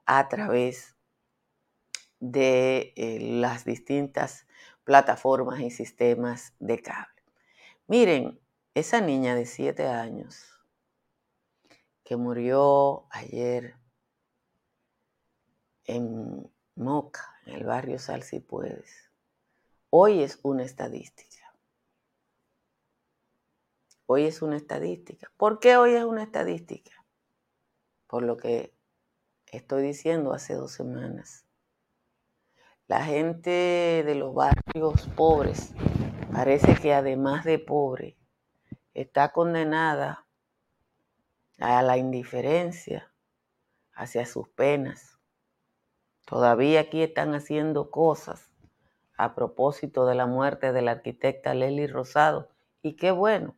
a 0.07 0.29
través 0.29 0.97
de 2.23 2.93
eh, 2.95 3.19
las 3.21 3.65
distintas 3.65 4.47
plataformas 4.85 5.59
y 5.59 5.73
sistemas 5.73 6.55
de 6.61 6.81
cable. 6.81 7.21
Miren, 7.89 8.41
esa 8.75 9.01
niña 9.01 9.35
de 9.35 9.45
siete 9.45 9.89
años 9.89 10.47
que 12.05 12.17
murió 12.17 13.07
ayer 13.11 13.75
en 15.85 16.49
Moca, 16.77 17.37
en 17.45 17.55
el 17.55 17.65
barrio 17.65 17.99
Salsipuedes, 17.99 19.11
hoy 19.91 20.23
es 20.23 20.39
una 20.45 20.63
estadística. 20.63 21.53
Hoy 24.07 24.27
es 24.27 24.43
una 24.43 24.57
estadística. 24.57 25.33
¿Por 25.37 25.59
qué 25.59 25.77
hoy 25.77 25.95
es 25.95 26.05
una 26.05 26.23
estadística? 26.23 27.05
Por 28.07 28.23
lo 28.23 28.37
que 28.37 28.73
estoy 29.47 29.83
diciendo 29.83 30.33
hace 30.33 30.55
dos 30.55 30.71
semanas. 30.71 31.47
La 32.89 33.05
gente 33.05 34.03
de 34.05 34.15
los 34.15 34.35
barrios 34.35 35.07
pobres 35.17 35.75
parece 36.33 36.75
que 36.75 36.95
además 36.95 37.45
de 37.45 37.59
pobre, 37.59 38.17
está 38.95 39.33
condenada 39.33 40.27
a 41.59 41.83
la 41.83 41.97
indiferencia 41.97 43.13
hacia 43.95 44.27
sus 44.27 44.49
penas. 44.49 45.19
Todavía 46.27 46.81
aquí 46.81 47.03
están 47.03 47.35
haciendo 47.35 47.91
cosas 47.91 48.51
a 49.17 49.35
propósito 49.35 50.07
de 50.07 50.15
la 50.15 50.27
muerte 50.27 50.73
de 50.73 50.83
la 50.83 50.93
arquitecta 50.93 51.55
Lely 51.55 51.87
Rosado, 51.87 52.49
y 52.83 52.97
qué 52.97 53.11
bueno. 53.11 53.55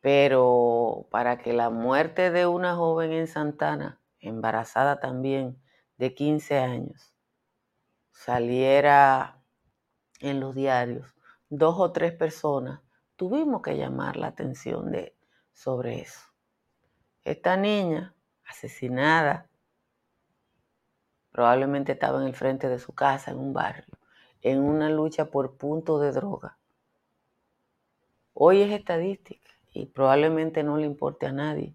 Pero 0.00 1.08
para 1.10 1.38
que 1.38 1.52
la 1.52 1.70
muerte 1.70 2.30
de 2.30 2.46
una 2.46 2.76
joven 2.76 3.12
en 3.12 3.26
Santana, 3.26 4.00
embarazada 4.20 5.00
también, 5.00 5.60
de 6.00 6.14
15 6.14 6.58
años, 6.58 7.12
saliera 8.10 9.38
en 10.20 10.40
los 10.40 10.54
diarios, 10.54 11.14
dos 11.50 11.74
o 11.78 11.92
tres 11.92 12.14
personas, 12.14 12.80
tuvimos 13.16 13.60
que 13.60 13.76
llamar 13.76 14.16
la 14.16 14.28
atención 14.28 14.90
de, 14.92 15.14
sobre 15.52 16.00
eso. 16.00 16.22
Esta 17.22 17.58
niña 17.58 18.14
asesinada 18.46 19.50
probablemente 21.32 21.92
estaba 21.92 22.18
en 22.22 22.28
el 22.28 22.34
frente 22.34 22.70
de 22.70 22.78
su 22.78 22.94
casa, 22.94 23.32
en 23.32 23.38
un 23.38 23.52
barrio, 23.52 23.98
en 24.40 24.62
una 24.62 24.88
lucha 24.88 25.26
por 25.26 25.58
punto 25.58 25.98
de 25.98 26.12
droga. 26.12 26.56
Hoy 28.32 28.62
es 28.62 28.72
estadística 28.72 29.50
y 29.74 29.84
probablemente 29.84 30.62
no 30.62 30.78
le 30.78 30.86
importe 30.86 31.26
a 31.26 31.32
nadie. 31.32 31.74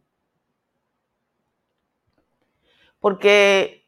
Porque 3.00 3.85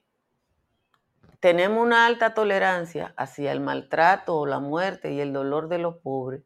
tenemos 1.40 1.86
una 1.86 2.06
alta 2.06 2.34
tolerancia 2.34 3.14
hacia 3.18 3.52
el 3.52 3.60
maltrato 3.60 4.38
o 4.38 4.46
la 4.46 4.60
muerte 4.60 5.12
y 5.12 5.20
el 5.20 5.34
dolor 5.34 5.70
de 5.70 5.78
los 5.78 5.98
pobres 5.98 6.44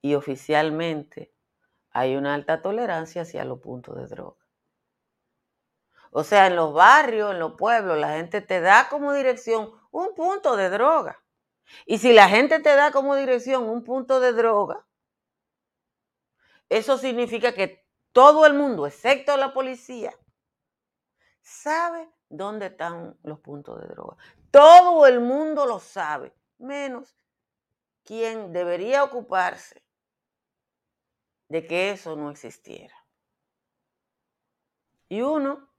y 0.00 0.14
oficialmente 0.14 1.32
hay 1.90 2.16
una 2.16 2.34
alta 2.34 2.62
tolerancia 2.62 3.22
hacia 3.22 3.44
los 3.44 3.60
puntos 3.60 3.96
de 3.96 4.06
droga. 4.06 4.42
O 6.10 6.24
sea, 6.24 6.46
en 6.46 6.56
los 6.56 6.74
barrios, 6.74 7.32
en 7.32 7.38
los 7.38 7.54
pueblos, 7.54 7.98
la 7.98 8.16
gente 8.16 8.40
te 8.40 8.60
da 8.60 8.88
como 8.88 9.12
dirección 9.12 9.72
un 9.90 10.14
punto 10.14 10.56
de 10.56 10.68
droga. 10.68 11.22
Y 11.86 11.98
si 11.98 12.12
la 12.12 12.28
gente 12.28 12.60
te 12.60 12.74
da 12.74 12.90
como 12.92 13.16
dirección 13.16 13.64
un 13.64 13.82
punto 13.82 14.20
de 14.20 14.32
droga, 14.32 14.86
eso 16.68 16.98
significa 16.98 17.54
que 17.54 17.86
todo 18.12 18.46
el 18.46 18.54
mundo, 18.54 18.86
excepto 18.86 19.36
la 19.36 19.54
policía, 19.54 20.14
sabe 21.40 22.10
dónde 22.32 22.66
están 22.66 23.16
los 23.22 23.38
puntos 23.40 23.80
de 23.80 23.88
droga. 23.88 24.16
Todo 24.50 25.06
el 25.06 25.20
mundo 25.20 25.66
lo 25.66 25.78
sabe, 25.78 26.34
menos 26.58 27.14
quien 28.04 28.52
debería 28.52 29.04
ocuparse 29.04 29.82
de 31.48 31.66
que 31.66 31.90
eso 31.90 32.16
no 32.16 32.30
existiera. 32.30 32.96
Y 35.08 35.20
uno 35.20 35.72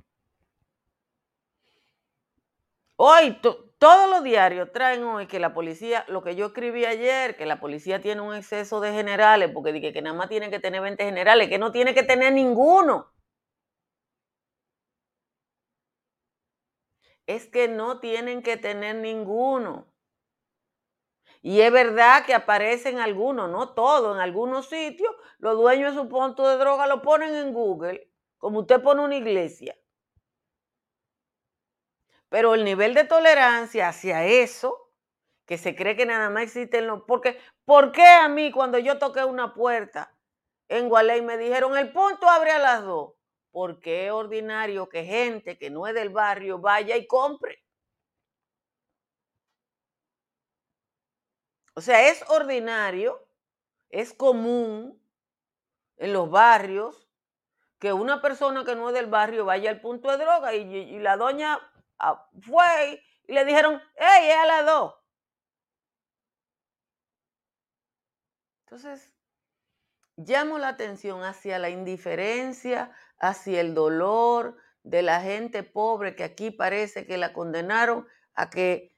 Hoy 2.95 3.37
todos 3.79 4.09
los 4.09 4.23
diarios 4.23 4.71
traen 4.71 5.03
hoy 5.03 5.27
que 5.27 5.39
la 5.39 5.53
policía, 5.53 6.05
lo 6.07 6.23
que 6.23 6.35
yo 6.35 6.45
escribí 6.45 6.85
ayer, 6.85 7.35
que 7.35 7.45
la 7.45 7.59
policía 7.59 7.99
tiene 7.99 8.21
un 8.21 8.35
exceso 8.35 8.79
de 8.79 8.93
generales, 8.93 9.49
porque 9.53 9.73
dije 9.73 9.91
que 9.91 10.01
nada 10.01 10.15
más 10.15 10.29
tiene 10.29 10.49
que 10.49 10.59
tener 10.59 10.79
20 10.79 11.03
generales, 11.03 11.49
que 11.49 11.57
no 11.57 11.71
tiene 11.71 11.93
que 11.95 12.03
tener 12.03 12.31
ninguno. 12.31 13.12
Es 17.27 17.47
que 17.47 17.67
no 17.67 17.99
tienen 17.99 18.41
que 18.43 18.57
tener 18.57 18.95
ninguno. 18.95 19.87
Y 21.41 21.61
es 21.61 21.71
verdad 21.71 22.25
que 22.25 22.33
aparecen 22.33 22.99
algunos, 22.99 23.49
no 23.49 23.73
todos, 23.73 24.15
en 24.15 24.21
algunos 24.21 24.69
sitios, 24.69 25.13
los 25.39 25.57
dueños 25.57 25.93
de 25.93 26.01
su 26.01 26.07
punto 26.07 26.47
de 26.47 26.57
droga 26.57 26.87
lo 26.87 27.01
ponen 27.01 27.35
en 27.35 27.53
Google, 27.53 28.09
como 28.37 28.61
usted 28.61 28.81
pone 28.81 29.01
una 29.03 29.17
iglesia. 29.17 29.75
Pero 32.29 32.55
el 32.55 32.63
nivel 32.63 32.93
de 32.93 33.03
tolerancia 33.03 33.89
hacia 33.89 34.25
eso, 34.25 34.89
que 35.45 35.57
se 35.57 35.75
cree 35.75 35.95
que 35.97 36.05
nada 36.05 36.29
más 36.29 36.43
existen 36.43 36.87
los... 36.87 37.03
Porque, 37.03 37.37
¿Por 37.65 37.91
qué 37.91 38.05
a 38.05 38.27
mí 38.29 38.51
cuando 38.51 38.79
yo 38.79 38.97
toqué 38.97 39.23
una 39.25 39.53
puerta 39.53 40.15
en 40.69 40.89
Gualey 40.89 41.21
me 41.21 41.37
dijeron 41.37 41.77
el 41.77 41.91
punto 41.91 42.29
abre 42.29 42.51
a 42.51 42.59
las 42.59 42.83
dos? 42.83 43.13
Porque 43.53 44.07
es 44.07 44.11
ordinario 44.11 44.89
que 44.89 45.05
gente 45.05 45.57
que 45.57 45.69
no 45.69 45.87
es 45.87 45.93
del 45.93 46.09
barrio 46.09 46.59
vaya 46.59 46.97
y 46.97 47.07
compre. 47.07 47.63
O 51.75 51.79
sea, 51.79 52.09
es 52.09 52.21
ordinario, 52.29 53.25
es 53.89 54.13
común 54.13 55.01
en 55.95 56.11
los 56.11 56.29
barrios 56.29 57.07
que 57.79 57.93
una 57.93 58.21
persona 58.21 58.65
que 58.65 58.75
no 58.75 58.89
es 58.89 58.93
del 58.93 59.07
barrio 59.07 59.45
vaya 59.45 59.69
al 59.69 59.79
punto 59.79 60.11
de 60.11 60.17
droga 60.17 60.53
y, 60.53 60.99
la 60.99 61.15
doña 61.15 61.59
Ah, 62.05 62.27
fue 62.41 63.01
y 63.27 63.33
le 63.33 63.45
dijeron, 63.45 63.81
hey, 63.95 64.29
es 64.29 64.35
a 64.35 64.45
las 64.45 64.65
dos. 64.65 64.95
Entonces, 68.65 69.13
llamo 70.17 70.57
la 70.57 70.69
atención 70.69 71.23
hacia 71.23 71.59
la 71.59 71.69
indiferencia, 71.69 72.91
hacia 73.27 73.61
el 73.61 73.73
dolor 73.73 74.57
de 74.83 75.01
la 75.01 75.21
gente 75.21 75.63
pobre 75.63 76.15
que 76.15 76.23
aquí 76.23 76.51
parece 76.51 77.05
que 77.05 77.17
la 77.17 77.33
condenaron 77.33 78.07
a 78.33 78.49
que, 78.49 78.95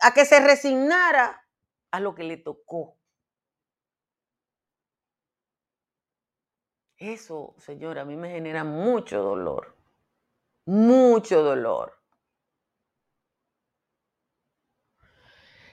a 0.00 0.14
que 0.14 0.24
se 0.24 0.40
resignara 0.40 1.46
a 1.90 2.00
lo 2.00 2.14
que 2.14 2.24
le 2.24 2.36
tocó. 2.36 2.96
Eso, 6.96 7.54
señora, 7.58 8.02
a 8.02 8.04
mí 8.04 8.16
me 8.16 8.30
genera 8.30 8.64
mucho 8.64 9.22
dolor 9.22 9.78
mucho 10.68 11.42
dolor. 11.42 11.98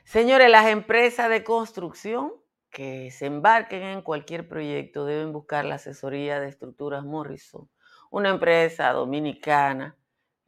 Señores, 0.05 0.49
las 0.49 0.67
empresas 0.67 1.29
de 1.29 1.43
construcción 1.43 2.33
que 2.75 3.09
se 3.09 3.25
embarquen 3.25 3.83
en 3.83 4.01
cualquier 4.01 4.49
proyecto 4.49 5.05
deben 5.05 5.31
buscar 5.31 5.63
la 5.63 5.75
asesoría 5.75 6.41
de 6.41 6.49
estructuras 6.49 7.05
Morrison, 7.05 7.69
una 8.11 8.27
empresa 8.31 8.91
dominicana 8.91 9.97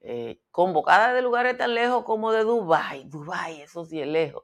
eh, 0.02 0.42
convocada 0.52 1.14
de 1.14 1.22
lugares 1.22 1.58
tan 1.58 1.74
lejos 1.74 2.04
como 2.04 2.34
de 2.34 2.44
Dubái. 2.44 3.06
Dubái, 3.06 3.62
eso 3.62 3.86
sí 3.86 4.02
es 4.02 4.08
lejos 4.10 4.44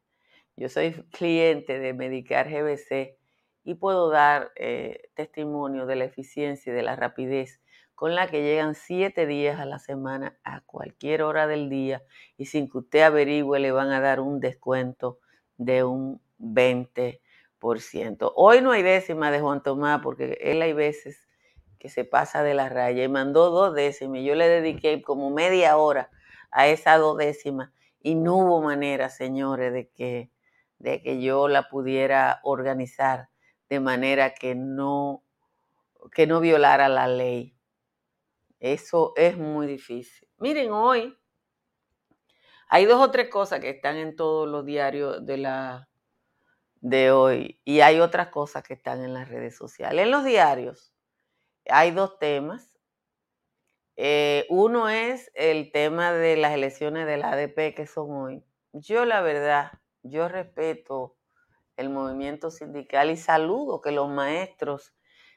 Yo 0.55 0.69
soy 0.69 0.93
cliente 1.11 1.79
de 1.79 1.93
Medicar 1.93 2.49
GBC 2.49 3.17
y 3.63 3.73
puedo 3.75 4.09
dar 4.09 4.51
eh, 4.55 5.09
testimonio 5.13 5.85
de 5.85 5.97
la 5.97 6.05
eficiencia 6.05 6.71
y 6.71 6.75
de 6.75 6.83
la 6.83 6.95
rapidez 6.95 7.61
con 7.97 8.13
la 8.13 8.27
que 8.27 8.43
llegan 8.43 8.75
siete 8.75 9.25
días 9.25 9.59
a 9.59 9.65
la 9.65 9.79
semana 9.79 10.37
a 10.43 10.61
cualquier 10.61 11.23
hora 11.23 11.47
del 11.47 11.67
día 11.67 12.03
y 12.37 12.45
sin 12.45 12.69
que 12.69 12.77
usted 12.77 13.01
averigüe 13.01 13.57
le 13.57 13.71
van 13.71 13.89
a 13.89 13.99
dar 13.99 14.19
un 14.19 14.39
descuento 14.39 15.17
de 15.57 15.83
un 15.83 16.21
20%. 16.37 17.19
Hoy 18.35 18.61
no 18.61 18.69
hay 18.69 18.83
décima 18.83 19.31
de 19.31 19.39
Juan 19.39 19.63
Tomás 19.63 20.01
porque 20.03 20.37
él 20.41 20.61
hay 20.61 20.73
veces 20.73 21.27
que 21.79 21.89
se 21.89 22.05
pasa 22.05 22.43
de 22.43 22.53
la 22.53 22.69
raya 22.69 23.03
y 23.03 23.07
mandó 23.07 23.49
dos 23.49 23.73
décimas 23.73 24.21
yo 24.21 24.35
le 24.35 24.47
dediqué 24.47 25.01
como 25.01 25.31
media 25.31 25.77
hora 25.77 26.11
a 26.51 26.67
esa 26.67 26.97
dos 26.97 27.17
décimas 27.17 27.71
y 27.99 28.13
no 28.13 28.35
hubo 28.35 28.61
manera, 28.61 29.09
señores, 29.09 29.73
de 29.73 29.89
que, 29.89 30.29
de 30.77 31.01
que 31.01 31.19
yo 31.19 31.47
la 31.47 31.67
pudiera 31.67 32.41
organizar 32.43 33.29
de 33.69 33.79
manera 33.79 34.35
que 34.35 34.53
no, 34.53 35.23
que 36.13 36.27
no 36.27 36.39
violara 36.41 36.89
la 36.89 37.07
ley. 37.07 37.56
Eso 38.59 39.13
es 39.15 39.37
muy 39.37 39.67
difícil. 39.67 40.27
Miren, 40.37 40.71
hoy 40.71 41.17
hay 42.69 42.85
dos 42.85 43.01
o 43.01 43.11
tres 43.11 43.29
cosas 43.29 43.59
que 43.59 43.69
están 43.69 43.97
en 43.97 44.15
todos 44.15 44.47
los 44.47 44.65
diarios 44.65 45.25
de 45.25 45.37
la, 45.37 45.89
de 46.81 47.11
hoy. 47.11 47.61
Y 47.63 47.81
hay 47.81 47.99
otras 47.99 48.29
cosas 48.29 48.63
que 48.63 48.73
están 48.73 49.03
en 49.03 49.13
las 49.13 49.29
redes 49.29 49.55
sociales. 49.55 50.05
En 50.05 50.11
los 50.11 50.23
diarios 50.23 50.93
hay 51.69 51.91
dos 51.91 52.19
temas. 52.19 52.71
Eh, 53.95 54.45
uno 54.49 54.89
es 54.89 55.31
el 55.33 55.71
tema 55.71 56.11
de 56.13 56.37
las 56.37 56.53
elecciones 56.53 57.07
del 57.07 57.23
ADP 57.23 57.73
que 57.75 57.87
son 57.87 58.11
hoy. 58.11 58.43
Yo 58.73 59.05
la 59.05 59.21
verdad, 59.21 59.71
yo 60.03 60.27
respeto 60.27 61.15
el 61.77 61.89
movimiento 61.89 62.51
sindical 62.51 63.09
y 63.09 63.17
saludo 63.17 63.81
que 63.81 63.91
los 63.91 64.09
maestros 64.09 64.93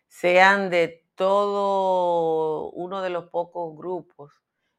sean 0.08 0.70
de 0.70 1.06
todo 1.20 2.70
uno 2.70 3.02
de 3.02 3.10
los 3.10 3.28
pocos 3.28 3.76
grupos 3.76 4.32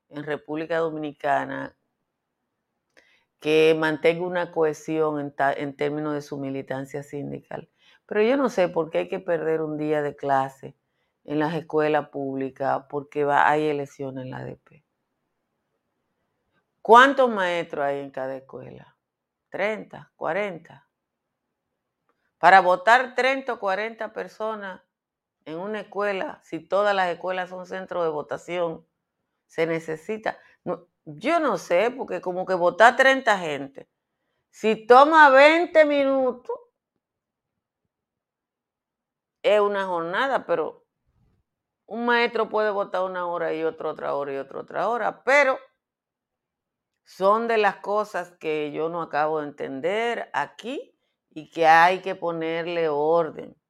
en 0.10 0.23
República 0.23 0.80
Dominicana 0.80 1.77
que 3.39 3.75
mantenga 3.77 4.25
una 4.25 4.51
cohesión 4.51 5.36
en, 5.38 5.75
términos 5.75 6.15
de 6.15 6.23
su 6.23 6.39
militancia 6.39 7.04
sindical. 7.04 7.69
Pero 8.08 8.23
yo 8.23 8.38
no 8.38 8.49
sé 8.49 8.69
por 8.69 8.89
qué 8.89 8.97
hay 8.97 9.08
que 9.08 9.19
perder 9.19 9.62
un 9.62 9.77
día 9.77 10.01
de 10.01 10.15
clase 10.15 10.75
en 11.25 11.38
las 11.38 11.54
escuelas 11.54 12.10
públicas 12.10 12.86
porque 12.89 13.23
hay 13.30 13.67
elecciones 13.67 14.23
en 14.23 14.32
la 14.32 14.38
ADP. 14.38 14.84
¿Cuántos 16.82 17.30
maestros 17.30 17.86
hay 17.86 17.99
en 17.99 18.10
cada 18.10 18.36
escuela? 18.36 18.97
30, 19.49 20.12
40. 20.15 20.88
Para 22.39 22.62
votar 22.62 23.13
30 23.13 23.54
o 23.54 23.60
40 23.60 24.12
personas 24.12 24.82
en 25.45 25.58
una 25.60 25.82
escuela, 25.82 26.39
si 26.43 26.60
todas 26.60 26.95
las 26.95 27.10
escuelas 27.10 27.49
son 27.49 27.65
centros 27.65 28.04
de 28.04 28.10
votación, 28.10 28.86
se 29.47 29.65
necesita. 29.67 30.39
yo 31.06 31.39
no 31.39 31.58
sé, 31.58 31.91
porque 31.91 32.21
como 32.21 32.45
que 32.45 32.54
votar 32.54 32.95
30 32.95 33.38
gente, 33.39 33.89
si 34.49 34.86
toma 34.86 35.30
20 35.30 35.86
minutos, 35.86 36.56
es 39.43 39.60
una 39.60 39.86
jornada, 39.86 40.45
pero 40.45 40.86
un 41.88 42.06
maestro 42.06 42.49
puede 42.49 42.69
votar 42.71 43.04
una 43.04 43.27
hora 43.27 43.54
y 43.54 43.63
otro 43.63 43.89
otra 43.89 44.15
hora 44.15 44.34
y 44.34 44.38
otro 44.38 44.62
otra 44.62 44.88
hora, 44.88 45.23
pero 45.23 45.58
son 47.04 47.47
de 47.47 47.58
las 47.58 47.77
cosas 47.77 48.32
que 48.39 48.71
yo 48.71 48.89
no 48.89 49.01
acabo 49.01 49.41
de 49.41 49.47
entender 49.47 50.30
aquí 50.34 50.97
y 51.32 51.49
que 51.49 51.67
hay 51.67 52.01
que 52.01 52.15
ponerle 52.15 52.88
orden. 52.89 53.61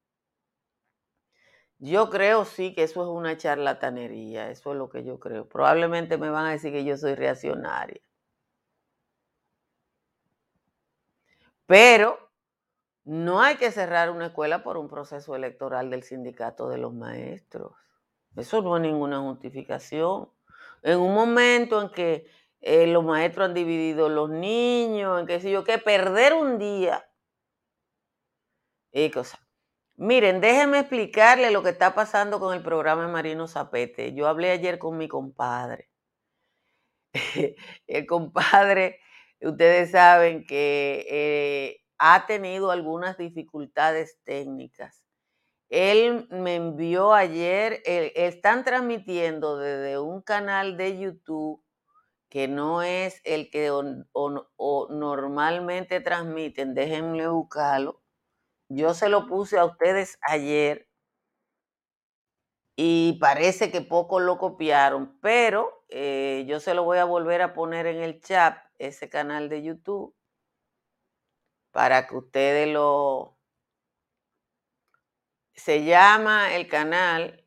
Yo 1.83 2.09
creo 2.11 2.45
sí 2.45 2.73
que 2.75 2.83
eso 2.83 3.01
es 3.01 3.09
una 3.09 3.37
charlatanería, 3.37 4.49
eso 4.51 4.71
es 4.71 4.77
lo 4.77 4.89
que 4.89 5.03
yo 5.03 5.19
creo. 5.19 5.49
Probablemente 5.49 6.17
me 6.17 6.29
van 6.29 6.45
a 6.45 6.51
decir 6.51 6.71
que 6.71 6.85
yo 6.85 6.95
soy 6.95 7.15
reaccionaria. 7.15 7.99
Pero 11.65 12.19
no 13.05 13.41
hay 13.41 13.57
que 13.57 13.71
cerrar 13.71 14.11
una 14.11 14.27
escuela 14.27 14.63
por 14.63 14.77
un 14.77 14.89
proceso 14.89 15.35
electoral 15.35 15.89
del 15.89 16.03
sindicato 16.03 16.69
de 16.69 16.77
los 16.77 16.93
maestros. 16.93 17.73
Eso 18.35 18.61
no 18.61 18.77
es 18.77 18.83
ninguna 18.83 19.19
justificación. 19.21 20.29
En 20.83 20.99
un 20.99 21.13
momento 21.15 21.81
en 21.81 21.89
que 21.89 22.27
eh, 22.61 22.87
los 22.87 23.03
maestros 23.03 23.47
han 23.47 23.53
dividido 23.55 24.09
los 24.09 24.29
niños, 24.29 25.19
en 25.19 25.27
que 25.27 25.39
sé 25.41 25.51
yo, 25.51 25.63
que 25.63 25.77
perder 25.79 26.33
un 26.33 26.59
día 26.59 27.05
y 28.93 29.09
cosas. 29.11 29.39
Miren, 30.01 30.41
déjenme 30.41 30.79
explicarle 30.79 31.51
lo 31.51 31.61
que 31.61 31.69
está 31.69 31.93
pasando 31.93 32.39
con 32.39 32.55
el 32.55 32.63
programa 32.63 33.05
de 33.05 33.11
Marino 33.11 33.47
Zapete. 33.47 34.15
Yo 34.15 34.27
hablé 34.27 34.49
ayer 34.49 34.79
con 34.79 34.97
mi 34.97 35.07
compadre. 35.07 35.91
el 37.87 38.07
compadre, 38.07 38.99
ustedes 39.41 39.91
saben 39.91 40.43
que 40.47 41.05
eh, 41.07 41.83
ha 41.99 42.25
tenido 42.25 42.71
algunas 42.71 43.15
dificultades 43.15 44.17
técnicas. 44.23 45.03
Él 45.69 46.27
me 46.31 46.55
envió 46.55 47.13
ayer, 47.13 47.83
están 47.85 48.63
transmitiendo 48.63 49.59
desde 49.59 49.99
un 49.99 50.23
canal 50.23 50.77
de 50.77 50.97
YouTube 50.97 51.63
que 52.27 52.47
no 52.47 52.81
es 52.81 53.21
el 53.23 53.51
que 53.51 53.69
normalmente 54.89 56.01
transmiten, 56.01 56.73
déjenme 56.73 57.27
buscarlo 57.27 58.00
yo 58.75 58.93
se 58.93 59.09
lo 59.09 59.27
puse 59.27 59.57
a 59.57 59.65
ustedes 59.65 60.17
ayer 60.21 60.87
y 62.75 63.17
parece 63.19 63.71
que 63.71 63.81
pocos 63.81 64.21
lo 64.21 64.37
copiaron, 64.37 65.19
pero 65.21 65.83
eh, 65.89 66.45
yo 66.47 66.59
se 66.59 66.73
lo 66.73 66.83
voy 66.83 66.97
a 66.97 67.05
volver 67.05 67.41
a 67.41 67.53
poner 67.53 67.85
en 67.85 68.01
el 68.01 68.21
chat, 68.21 68.57
ese 68.79 69.09
canal 69.09 69.49
de 69.49 69.61
YouTube, 69.61 70.15
para 71.71 72.07
que 72.07 72.15
ustedes 72.15 72.67
lo... 72.73 73.37
Se 75.53 75.83
llama 75.83 76.55
el 76.55 76.67
canal, 76.67 77.45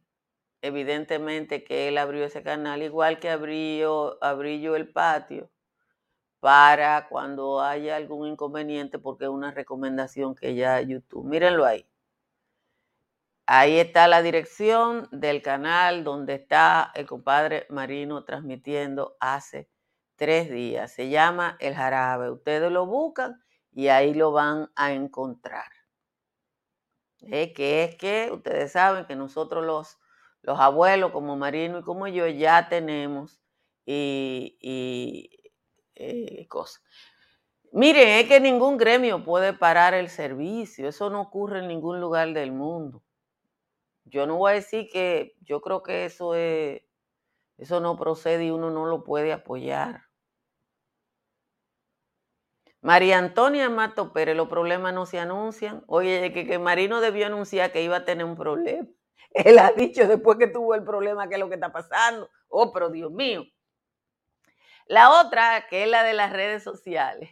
evidentemente 0.62 1.64
que 1.64 1.88
él 1.88 1.98
abrió 1.98 2.24
ese 2.24 2.42
canal, 2.42 2.82
igual 2.82 3.18
que 3.18 3.30
abrió, 3.30 4.22
abrí 4.22 4.60
yo 4.60 4.76
el 4.76 4.92
patio 4.92 5.50
para 6.44 7.08
cuando 7.08 7.62
haya 7.62 7.96
algún 7.96 8.28
inconveniente, 8.28 8.98
porque 8.98 9.24
es 9.24 9.30
una 9.30 9.50
recomendación 9.50 10.34
que 10.34 10.54
ya 10.54 10.78
YouTube. 10.82 11.24
Mírenlo 11.24 11.64
ahí. 11.64 11.88
Ahí 13.46 13.78
está 13.78 14.08
la 14.08 14.20
dirección 14.20 15.08
del 15.10 15.40
canal 15.40 16.04
donde 16.04 16.34
está 16.34 16.92
el 16.96 17.06
compadre 17.06 17.66
Marino 17.70 18.26
transmitiendo 18.26 19.16
hace 19.20 19.70
tres 20.16 20.50
días. 20.50 20.92
Se 20.92 21.08
llama 21.08 21.56
El 21.60 21.74
Jarabe. 21.74 22.30
Ustedes 22.30 22.70
lo 22.70 22.84
buscan 22.84 23.42
y 23.72 23.88
ahí 23.88 24.12
lo 24.12 24.30
van 24.30 24.70
a 24.76 24.92
encontrar. 24.92 25.70
Que 27.16 27.84
es 27.84 27.96
que 27.96 28.28
ustedes 28.30 28.70
saben 28.70 29.06
que 29.06 29.16
nosotros 29.16 29.64
los, 29.64 29.98
los 30.42 30.60
abuelos 30.60 31.10
como 31.10 31.36
Marino 31.36 31.78
y 31.78 31.82
como 31.82 32.06
yo 32.06 32.26
ya 32.26 32.68
tenemos 32.68 33.40
y, 33.86 34.58
y 34.60 35.43
eh, 35.96 36.46
cosas. 36.48 36.82
Miren, 37.72 38.08
es 38.08 38.28
que 38.28 38.40
ningún 38.40 38.76
gremio 38.78 39.24
puede 39.24 39.52
parar 39.52 39.94
el 39.94 40.08
servicio, 40.08 40.88
eso 40.88 41.10
no 41.10 41.20
ocurre 41.22 41.60
en 41.60 41.68
ningún 41.68 42.00
lugar 42.00 42.32
del 42.32 42.52
mundo. 42.52 43.02
Yo 44.04 44.26
no 44.26 44.36
voy 44.36 44.52
a 44.52 44.54
decir 44.54 44.88
que 44.92 45.34
yo 45.40 45.60
creo 45.60 45.82
que 45.82 46.04
eso 46.04 46.34
es, 46.34 46.82
eso 47.58 47.80
no 47.80 47.96
procede 47.96 48.46
y 48.46 48.50
uno 48.50 48.70
no 48.70 48.86
lo 48.86 49.04
puede 49.04 49.32
apoyar. 49.32 50.02
María 52.82 53.18
Antonia 53.18 53.70
Mato 53.70 54.12
Pérez, 54.12 54.36
los 54.36 54.48
problemas 54.48 54.92
no 54.94 55.06
se 55.06 55.18
anuncian. 55.18 55.82
Oye, 55.86 56.32
que, 56.32 56.46
que 56.46 56.58
Marino 56.58 57.00
debió 57.00 57.26
anunciar 57.26 57.72
que 57.72 57.82
iba 57.82 57.96
a 57.96 58.04
tener 58.04 58.26
un 58.26 58.36
problema. 58.36 58.86
Él 59.30 59.58
ha 59.58 59.72
dicho 59.72 60.06
después 60.06 60.38
que 60.38 60.48
tuvo 60.48 60.74
el 60.74 60.84
problema 60.84 61.26
que 61.28 61.34
es 61.34 61.40
lo 61.40 61.48
que 61.48 61.54
está 61.54 61.72
pasando. 61.72 62.28
Oh, 62.48 62.72
pero 62.72 62.90
Dios 62.90 63.10
mío. 63.10 63.44
La 64.86 65.20
otra, 65.20 65.66
que 65.68 65.84
es 65.84 65.88
la 65.90 66.02
de 66.02 66.14
las 66.14 66.32
redes 66.32 66.62
sociales. 66.62 67.30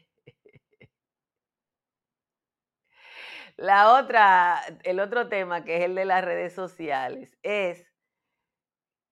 La 3.56 3.92
otra, 3.92 4.60
el 4.82 4.98
otro 5.00 5.28
tema, 5.28 5.64
que 5.64 5.76
es 5.76 5.84
el 5.84 5.94
de 5.94 6.04
las 6.04 6.24
redes 6.24 6.54
sociales, 6.54 7.36
es 7.42 7.86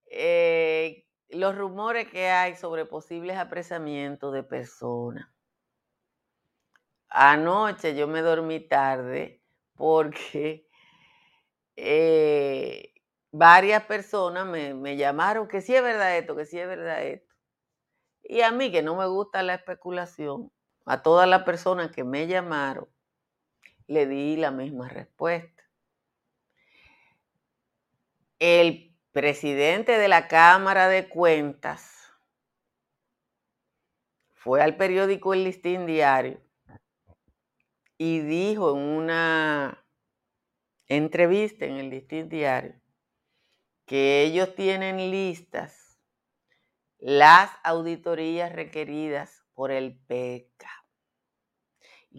eh, 0.07 1.07
los 1.29 1.57
rumores 1.57 2.09
que 2.09 2.29
hay 2.29 2.57
sobre 2.57 2.85
posibles 2.85 3.37
apresamientos 3.37 4.33
de 4.33 4.43
personas. 4.43 5.29
Anoche 7.09 7.95
yo 7.95 8.07
me 8.09 8.23
dormí 8.23 8.61
tarde 8.61 9.43
porque 9.75 10.69
eh, 11.77 12.95
varias 13.33 13.85
personas 13.85 14.47
me, 14.47 14.75
me, 14.75 14.97
llamaron 14.97 15.49
que 15.49 15.61
sí 15.61 15.75
es 15.75 15.83
verdad 15.83 16.17
esto, 16.19 16.37
que 16.37 16.45
sí 16.47 16.59
es 16.59 16.67
verdad 16.67 17.03
esto. 17.05 17.30
Y 18.31 18.43
a 18.43 18.53
mí 18.53 18.71
que 18.71 18.81
no 18.81 18.95
me 18.95 19.09
gusta 19.09 19.43
la 19.43 19.55
especulación, 19.55 20.53
a 20.85 21.03
todas 21.03 21.29
las 21.29 21.43
personas 21.43 21.91
que 21.91 22.05
me 22.05 22.29
llamaron, 22.29 22.89
le 23.89 24.07
di 24.07 24.37
la 24.37 24.53
misma 24.53 24.89
respuesta. 24.89 25.65
El 28.39 28.97
presidente 29.11 29.99
de 29.99 30.07
la 30.07 30.29
Cámara 30.29 30.87
de 30.87 31.09
Cuentas 31.09 32.15
fue 34.33 34.63
al 34.63 34.77
periódico 34.77 35.35
El 35.35 35.43
Listín 35.43 35.85
Diario 35.87 36.41
y 37.99 38.21
dijo 38.21 38.77
en 38.77 38.81
una 38.81 39.85
entrevista 40.87 41.65
en 41.65 41.79
el 41.79 41.91
Listín 41.91 42.29
Diario 42.29 42.81
que 43.87 44.23
ellos 44.23 44.55
tienen 44.55 44.99
listas 45.11 45.80
las 47.01 47.51
auditorías 47.65 48.53
requeridas 48.53 49.43
por 49.55 49.71
el 49.71 49.99
PECA, 50.07 50.71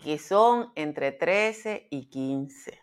que 0.04 0.18
son 0.18 0.72
entre 0.76 1.12
13 1.12 1.88
y 1.92 2.10
15. 2.10 2.82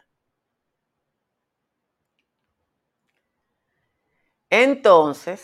Entonces, 4.51 5.43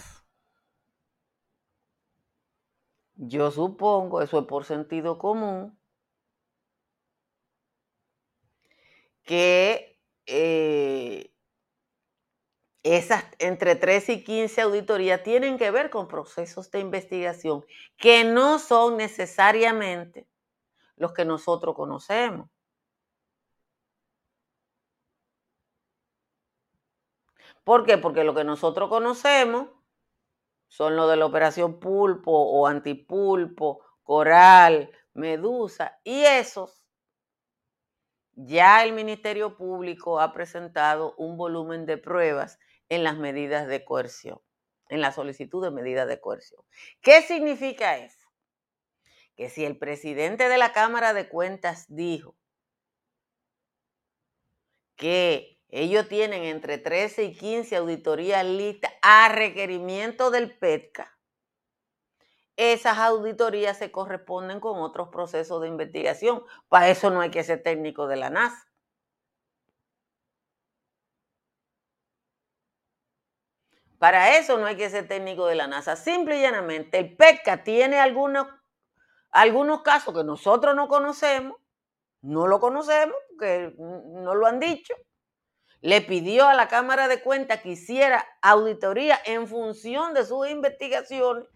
yo 3.16 3.50
supongo, 3.50 4.22
eso 4.22 4.38
es 4.40 4.46
por 4.46 4.64
sentido 4.64 5.18
común, 5.18 5.78
que 9.24 10.00
eh, 10.26 11.33
esas 12.84 13.24
entre 13.38 13.76
13 13.76 14.12
y 14.12 14.24
15 14.24 14.60
auditorías 14.60 15.22
tienen 15.22 15.56
que 15.56 15.70
ver 15.70 15.88
con 15.88 16.06
procesos 16.06 16.70
de 16.70 16.80
investigación 16.80 17.64
que 17.96 18.24
no 18.24 18.58
son 18.58 18.98
necesariamente 18.98 20.28
los 20.96 21.12
que 21.14 21.24
nosotros 21.24 21.74
conocemos. 21.74 22.50
¿Por 27.64 27.86
qué? 27.86 27.96
Porque 27.96 28.22
lo 28.22 28.34
que 28.34 28.44
nosotros 28.44 28.90
conocemos 28.90 29.70
son 30.68 30.94
los 30.94 31.08
de 31.08 31.16
la 31.16 31.24
operación 31.24 31.80
pulpo 31.80 32.32
o 32.32 32.66
antipulpo, 32.66 33.80
coral, 34.02 34.90
medusa, 35.14 35.98
y 36.04 36.20
esos 36.24 36.84
ya 38.36 38.84
el 38.84 38.92
Ministerio 38.92 39.56
Público 39.56 40.20
ha 40.20 40.32
presentado 40.32 41.14
un 41.16 41.36
volumen 41.36 41.86
de 41.86 41.96
pruebas 41.96 42.58
en 42.88 43.04
las 43.04 43.16
medidas 43.16 43.66
de 43.66 43.84
coerción, 43.84 44.40
en 44.88 45.00
la 45.00 45.12
solicitud 45.12 45.62
de 45.62 45.70
medidas 45.70 46.08
de 46.08 46.20
coerción. 46.20 46.62
¿Qué 47.00 47.22
significa 47.22 47.96
eso? 47.98 48.28
Que 49.36 49.48
si 49.48 49.64
el 49.64 49.78
presidente 49.78 50.48
de 50.48 50.58
la 50.58 50.72
Cámara 50.72 51.12
de 51.12 51.28
Cuentas 51.28 51.86
dijo 51.88 52.36
que 54.96 55.58
ellos 55.68 56.08
tienen 56.08 56.44
entre 56.44 56.78
13 56.78 57.24
y 57.24 57.36
15 57.36 57.76
auditorías 57.76 58.44
listas 58.44 58.92
a 59.02 59.28
requerimiento 59.28 60.30
del 60.30 60.56
PETCA, 60.56 61.14
esas 62.56 62.98
auditorías 62.98 63.78
se 63.78 63.90
corresponden 63.90 64.60
con 64.60 64.78
otros 64.78 65.08
procesos 65.08 65.60
de 65.60 65.68
investigación. 65.68 66.44
Para 66.68 66.88
eso 66.88 67.10
no 67.10 67.20
hay 67.20 67.30
que 67.30 67.42
ser 67.42 67.62
técnico 67.62 68.06
de 68.06 68.16
la 68.16 68.30
NASA. 68.30 68.68
Para 74.04 74.36
eso 74.36 74.58
no 74.58 74.66
hay 74.66 74.76
que 74.76 74.90
ser 74.90 75.08
técnico 75.08 75.46
de 75.46 75.54
la 75.54 75.66
NASA. 75.66 75.96
Simple 75.96 76.36
y 76.36 76.42
llanamente, 76.42 76.98
el 76.98 77.16
PECA 77.16 77.64
tiene 77.64 77.98
algunos, 77.98 78.46
algunos 79.30 79.80
casos 79.80 80.14
que 80.14 80.22
nosotros 80.22 80.76
no 80.76 80.88
conocemos, 80.88 81.56
no 82.20 82.46
lo 82.46 82.60
conocemos, 82.60 83.16
que 83.40 83.72
no 83.78 84.34
lo 84.34 84.46
han 84.46 84.60
dicho. 84.60 84.92
Le 85.80 86.02
pidió 86.02 86.46
a 86.46 86.52
la 86.52 86.68
Cámara 86.68 87.08
de 87.08 87.22
Cuentas 87.22 87.62
que 87.62 87.70
hiciera 87.70 88.26
auditoría 88.42 89.18
en 89.24 89.48
función 89.48 90.12
de 90.12 90.26
sus 90.26 90.50
investigaciones 90.50 91.48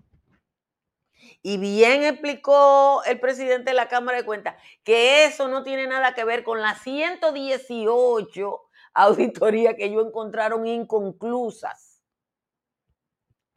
y 1.42 1.58
bien 1.58 2.02
explicó 2.04 3.02
el 3.04 3.20
presidente 3.20 3.72
de 3.72 3.76
la 3.76 3.88
Cámara 3.88 4.16
de 4.16 4.24
Cuentas 4.24 4.56
que 4.84 5.26
eso 5.26 5.48
no 5.48 5.64
tiene 5.64 5.86
nada 5.86 6.14
que 6.14 6.24
ver 6.24 6.44
con 6.44 6.62
las 6.62 6.80
118 6.80 8.60
auditorías 8.94 9.74
que 9.74 9.84
ellos 9.84 10.06
encontraron 10.06 10.66
inconclusas. 10.66 11.87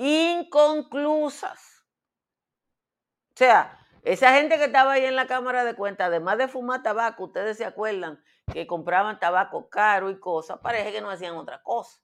Inconclusas. 0.03 1.85
O 3.33 3.37
sea, 3.37 3.77
esa 4.03 4.33
gente 4.33 4.57
que 4.57 4.65
estaba 4.65 4.93
ahí 4.93 5.05
en 5.05 5.15
la 5.15 5.27
Cámara 5.27 5.63
de 5.63 5.75
Cuentas, 5.75 6.07
además 6.07 6.37
de 6.37 6.47
fumar 6.47 6.81
tabaco, 6.81 7.25
ustedes 7.25 7.57
se 7.57 7.65
acuerdan 7.65 8.23
que 8.51 8.65
compraban 8.65 9.19
tabaco 9.19 9.69
caro 9.69 10.09
y 10.09 10.19
cosas, 10.19 10.59
parece 10.59 10.91
que 10.91 11.01
no 11.01 11.11
hacían 11.11 11.35
otra 11.35 11.61
cosa. 11.61 12.01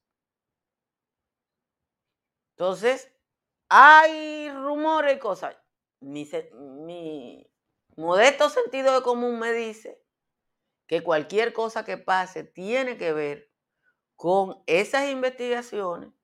Entonces, 2.51 3.11
hay 3.69 4.51
rumores 4.51 5.15
y 5.15 5.19
cosas 5.19 5.55
mi, 5.99 7.49
modesto 7.95 8.49
sentido 8.49 8.93
de 8.93 9.01
común 9.01 9.39
me 9.39 9.51
dice 9.51 10.01
que 10.85 11.03
cualquier 11.03 11.53
cosa 11.53 11.83
que 11.83 11.97
pase 11.97 12.43
tiene 12.43 12.97
que 12.97 13.13
ver 13.13 13.51
con 14.15 14.61
esas 14.67 15.09
investigaciones 15.09 16.16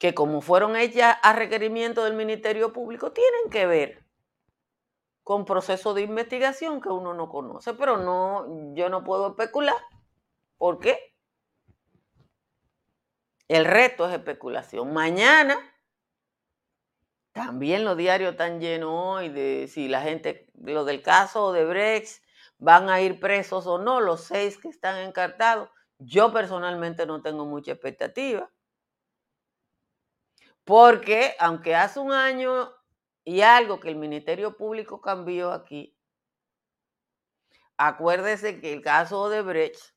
que 0.00 0.14
como 0.14 0.40
fueron 0.40 0.76
hechas 0.76 1.18
a 1.22 1.34
requerimiento 1.34 2.04
del 2.04 2.14
Ministerio 2.14 2.72
Público, 2.72 3.12
tienen 3.12 3.50
que 3.50 3.66
ver 3.66 4.02
con 5.22 5.44
procesos 5.44 5.94
de 5.94 6.00
investigación 6.00 6.80
que 6.80 6.88
uno 6.88 7.12
no 7.12 7.28
conoce, 7.28 7.74
pero 7.74 7.98
no, 7.98 8.74
yo 8.74 8.88
no 8.88 9.04
puedo 9.04 9.28
especular. 9.28 9.76
¿Por 10.56 10.80
qué? 10.80 11.14
El 13.46 13.66
reto 13.66 14.08
es 14.08 14.14
especulación. 14.14 14.90
Mañana 14.94 15.58
también 17.32 17.84
los 17.84 17.98
diarios 17.98 18.30
están 18.32 18.58
llenos 18.58 18.90
hoy 18.90 19.28
de 19.28 19.68
si 19.68 19.86
la 19.86 20.00
gente, 20.00 20.50
lo 20.54 20.86
del 20.86 21.02
caso 21.02 21.52
de 21.52 21.66
Brex, 21.66 22.22
van 22.56 22.88
a 22.88 23.02
ir 23.02 23.20
presos 23.20 23.66
o 23.66 23.76
no, 23.76 24.00
los 24.00 24.22
seis 24.22 24.56
que 24.56 24.68
están 24.68 24.96
encartados. 24.96 25.68
Yo 25.98 26.32
personalmente 26.32 27.04
no 27.04 27.20
tengo 27.20 27.44
mucha 27.44 27.72
expectativa. 27.72 28.50
Porque 30.64 31.34
aunque 31.38 31.74
hace 31.74 32.00
un 32.00 32.12
año 32.12 32.72
y 33.24 33.40
algo 33.42 33.80
que 33.80 33.88
el 33.88 33.96
Ministerio 33.96 34.56
Público 34.56 35.00
cambió 35.00 35.52
aquí, 35.52 35.96
acuérdese 37.76 38.60
que 38.60 38.72
el 38.72 38.82
caso 38.82 39.28
de 39.28 39.42
Brecht 39.42 39.94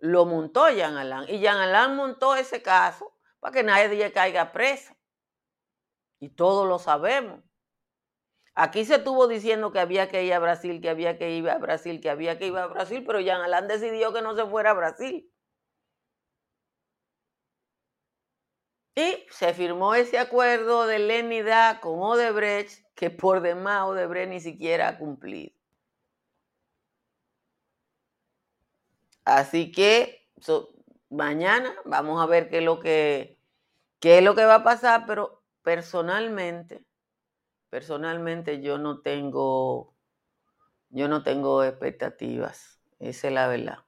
lo 0.00 0.26
montó 0.26 0.68
Jean 0.70 0.96
Alain. 0.96 1.28
Y 1.28 1.40
Jean 1.40 1.58
Alain 1.58 1.96
montó 1.96 2.34
ese 2.34 2.62
caso 2.62 3.14
para 3.38 3.52
que 3.52 3.62
nadie 3.62 4.12
caiga 4.12 4.52
preso. 4.52 4.94
Y 6.18 6.30
todos 6.30 6.68
lo 6.68 6.78
sabemos. 6.78 7.42
Aquí 8.54 8.84
se 8.84 8.96
estuvo 8.96 9.26
diciendo 9.26 9.72
que 9.72 9.78
había 9.78 10.08
que 10.08 10.24
ir 10.24 10.34
a 10.34 10.38
Brasil, 10.38 10.80
que 10.80 10.90
había 10.90 11.16
que 11.16 11.30
ir 11.30 11.48
a 11.48 11.58
Brasil, 11.58 12.00
que 12.00 12.10
había 12.10 12.38
que 12.38 12.48
ir 12.48 12.56
a 12.56 12.66
Brasil, 12.66 13.04
pero 13.06 13.20
Jean 13.20 13.40
Alain 13.40 13.68
decidió 13.68 14.12
que 14.12 14.22
no 14.22 14.34
se 14.34 14.44
fuera 14.44 14.70
a 14.70 14.74
Brasil. 14.74 15.30
Y 18.94 19.26
se 19.30 19.54
firmó 19.54 19.94
ese 19.94 20.18
acuerdo 20.18 20.86
de 20.86 20.98
lenidad 20.98 21.80
con 21.80 22.00
Odebrecht, 22.00 22.84
que 22.94 23.10
por 23.10 23.40
demás 23.40 23.84
Odebrecht 23.84 24.30
ni 24.30 24.40
siquiera 24.40 24.88
ha 24.88 24.98
cumplido. 24.98 25.52
Así 29.24 29.70
que 29.70 30.28
mañana 31.08 31.74
vamos 31.84 32.20
a 32.22 32.26
ver 32.26 32.48
qué 32.48 32.58
es 32.58 32.64
lo 32.64 32.80
que, 32.80 33.38
qué 34.00 34.18
es 34.18 34.24
lo 34.24 34.34
que 34.34 34.44
va 34.44 34.56
a 34.56 34.64
pasar, 34.64 35.04
pero 35.06 35.42
personalmente, 35.62 36.84
personalmente 37.68 38.60
yo 38.60 38.78
no 38.78 39.00
tengo, 39.02 39.94
yo 40.88 41.08
no 41.08 41.22
tengo 41.22 41.62
expectativas, 41.64 42.80
esa 42.98 43.28
es 43.28 43.34
la 43.34 43.46
verdad. 43.48 43.78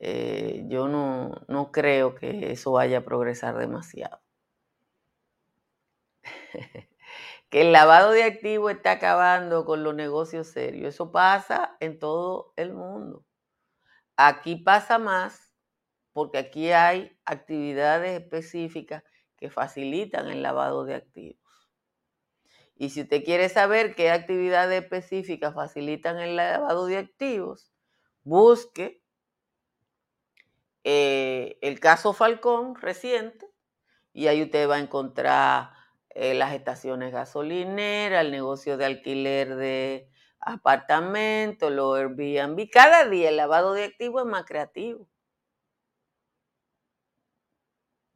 Eh, 0.00 0.64
yo 0.68 0.88
no, 0.88 1.32
no 1.48 1.72
creo 1.72 2.14
que 2.14 2.52
eso 2.52 2.72
vaya 2.72 2.98
a 2.98 3.04
progresar 3.04 3.58
demasiado. 3.58 4.20
que 7.50 7.62
el 7.62 7.72
lavado 7.72 8.12
de 8.12 8.24
activos 8.24 8.72
está 8.72 8.92
acabando 8.92 9.64
con 9.64 9.84
los 9.84 9.94
negocios 9.94 10.48
serios. 10.48 10.94
Eso 10.94 11.12
pasa 11.12 11.76
en 11.80 11.98
todo 11.98 12.52
el 12.56 12.72
mundo. 12.74 13.24
Aquí 14.16 14.56
pasa 14.56 14.98
más 14.98 15.52
porque 16.12 16.38
aquí 16.38 16.72
hay 16.72 17.18
actividades 17.24 18.20
específicas 18.20 19.04
que 19.36 19.50
facilitan 19.50 20.28
el 20.28 20.42
lavado 20.42 20.84
de 20.84 20.94
activos. 20.96 21.70
Y 22.76 22.90
si 22.90 23.02
usted 23.02 23.24
quiere 23.24 23.48
saber 23.48 23.94
qué 23.94 24.10
actividades 24.10 24.82
específicas 24.82 25.54
facilitan 25.54 26.18
el 26.18 26.36
lavado 26.36 26.86
de 26.86 26.96
activos, 26.96 27.72
busque 28.24 28.99
eh, 30.84 31.58
el 31.62 31.80
caso 31.80 32.12
Falcón 32.12 32.74
reciente 32.76 33.46
y 34.12 34.26
ahí 34.28 34.42
usted 34.42 34.68
va 34.68 34.76
a 34.76 34.80
encontrar 34.80 35.72
eh, 36.10 36.34
las 36.34 36.54
estaciones 36.54 37.12
gasolineras, 37.12 38.24
el 38.24 38.30
negocio 38.32 38.76
de 38.76 38.86
alquiler 38.86 39.56
de 39.56 40.10
apartamentos, 40.40 41.70
los 41.70 41.96
Airbnb. 41.98 42.68
Cada 42.70 43.08
día 43.08 43.28
el 43.28 43.36
lavado 43.36 43.74
de 43.74 43.84
activos 43.84 44.22
es 44.22 44.28
más 44.28 44.44
creativo. 44.44 45.08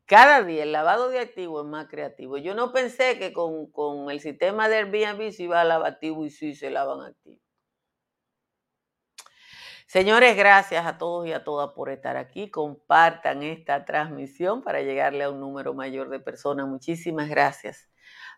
Cada 0.06 0.42
día 0.42 0.62
el 0.62 0.72
lavado 0.72 1.08
de 1.08 1.18
activos 1.20 1.64
es 1.64 1.70
más 1.70 1.86
creativo. 1.88 2.36
Yo 2.38 2.54
no 2.54 2.72
pensé 2.72 3.18
que 3.18 3.32
con, 3.32 4.10
el 4.10 4.20
sistema 4.20 4.68
de 4.68 4.76
Airbnb 4.76 5.30
se 5.32 5.44
iba 5.44 5.60
a 5.60 5.64
lavar 5.64 5.92
activos 5.92 6.26
y 6.26 6.30
sí 6.30 6.54
se 6.54 6.70
lavan 6.70 7.00
activos. 7.00 7.43
Señores, 9.86 10.36
gracias 10.36 10.86
a 10.86 10.98
todos 10.98 11.26
y 11.26 11.32
a 11.32 11.44
todas 11.44 11.70
por 11.70 11.90
estar 11.90 12.16
aquí. 12.16 12.50
Compartan 12.50 13.42
esta 13.42 13.84
transmisión 13.84 14.62
para 14.62 14.82
llegarle 14.82 15.24
a 15.24 15.30
un 15.30 15.40
número 15.40 15.74
mayor 15.74 16.08
de 16.08 16.20
personas. 16.20 16.66
Muchísimas 16.66 17.28
gracias 17.28 17.88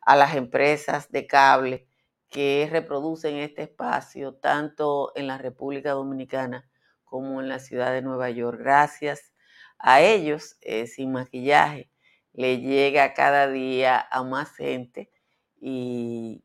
a 0.02 0.16
las 0.16 0.34
empresas 0.36 1.10
de 1.10 1.26
cable 1.26 1.88
que 2.28 2.68
reproducen 2.70 3.36
este 3.36 3.62
espacio, 3.62 4.34
tanto 4.34 5.12
en 5.16 5.26
la 5.26 5.38
República 5.38 5.92
Dominicana 5.92 6.68
como 7.04 7.40
en 7.40 7.48
la 7.48 7.58
ciudad 7.60 7.92
de 7.92 8.02
Nueva 8.02 8.30
York. 8.30 8.58
Gracias 8.60 9.32
a 9.78 10.00
ellos 10.02 10.56
eh, 10.62 10.86
sin 10.86 11.12
maquillaje 11.12 11.90
le 12.36 12.60
llega 12.60 13.14
cada 13.14 13.48
día 13.48 14.06
a 14.10 14.22
más 14.22 14.54
gente 14.54 15.10
y 15.58 16.44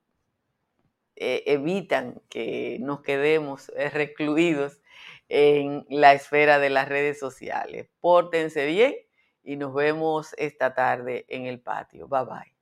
eh, 1.18 1.44
evitan 1.48 2.22
que 2.30 2.78
nos 2.80 3.02
quedemos 3.02 3.70
eh, 3.76 3.90
recluidos 3.90 4.81
en 5.32 5.86
la 5.90 6.14
esfera 6.14 6.60
de 6.60 6.70
las 6.70 6.90
redes 6.90 7.20
sociales. 7.20 7.90
Pórtense 8.02 8.66
bien 8.66 8.94
y 9.44 9.56
nos 9.56 9.74
vemos 9.74 10.34
esta 10.38 10.74
tarde 10.76 11.26
en 11.30 11.46
el 11.46 11.62
patio. 11.62 12.08
Bye 12.10 12.26
bye. 12.26 12.56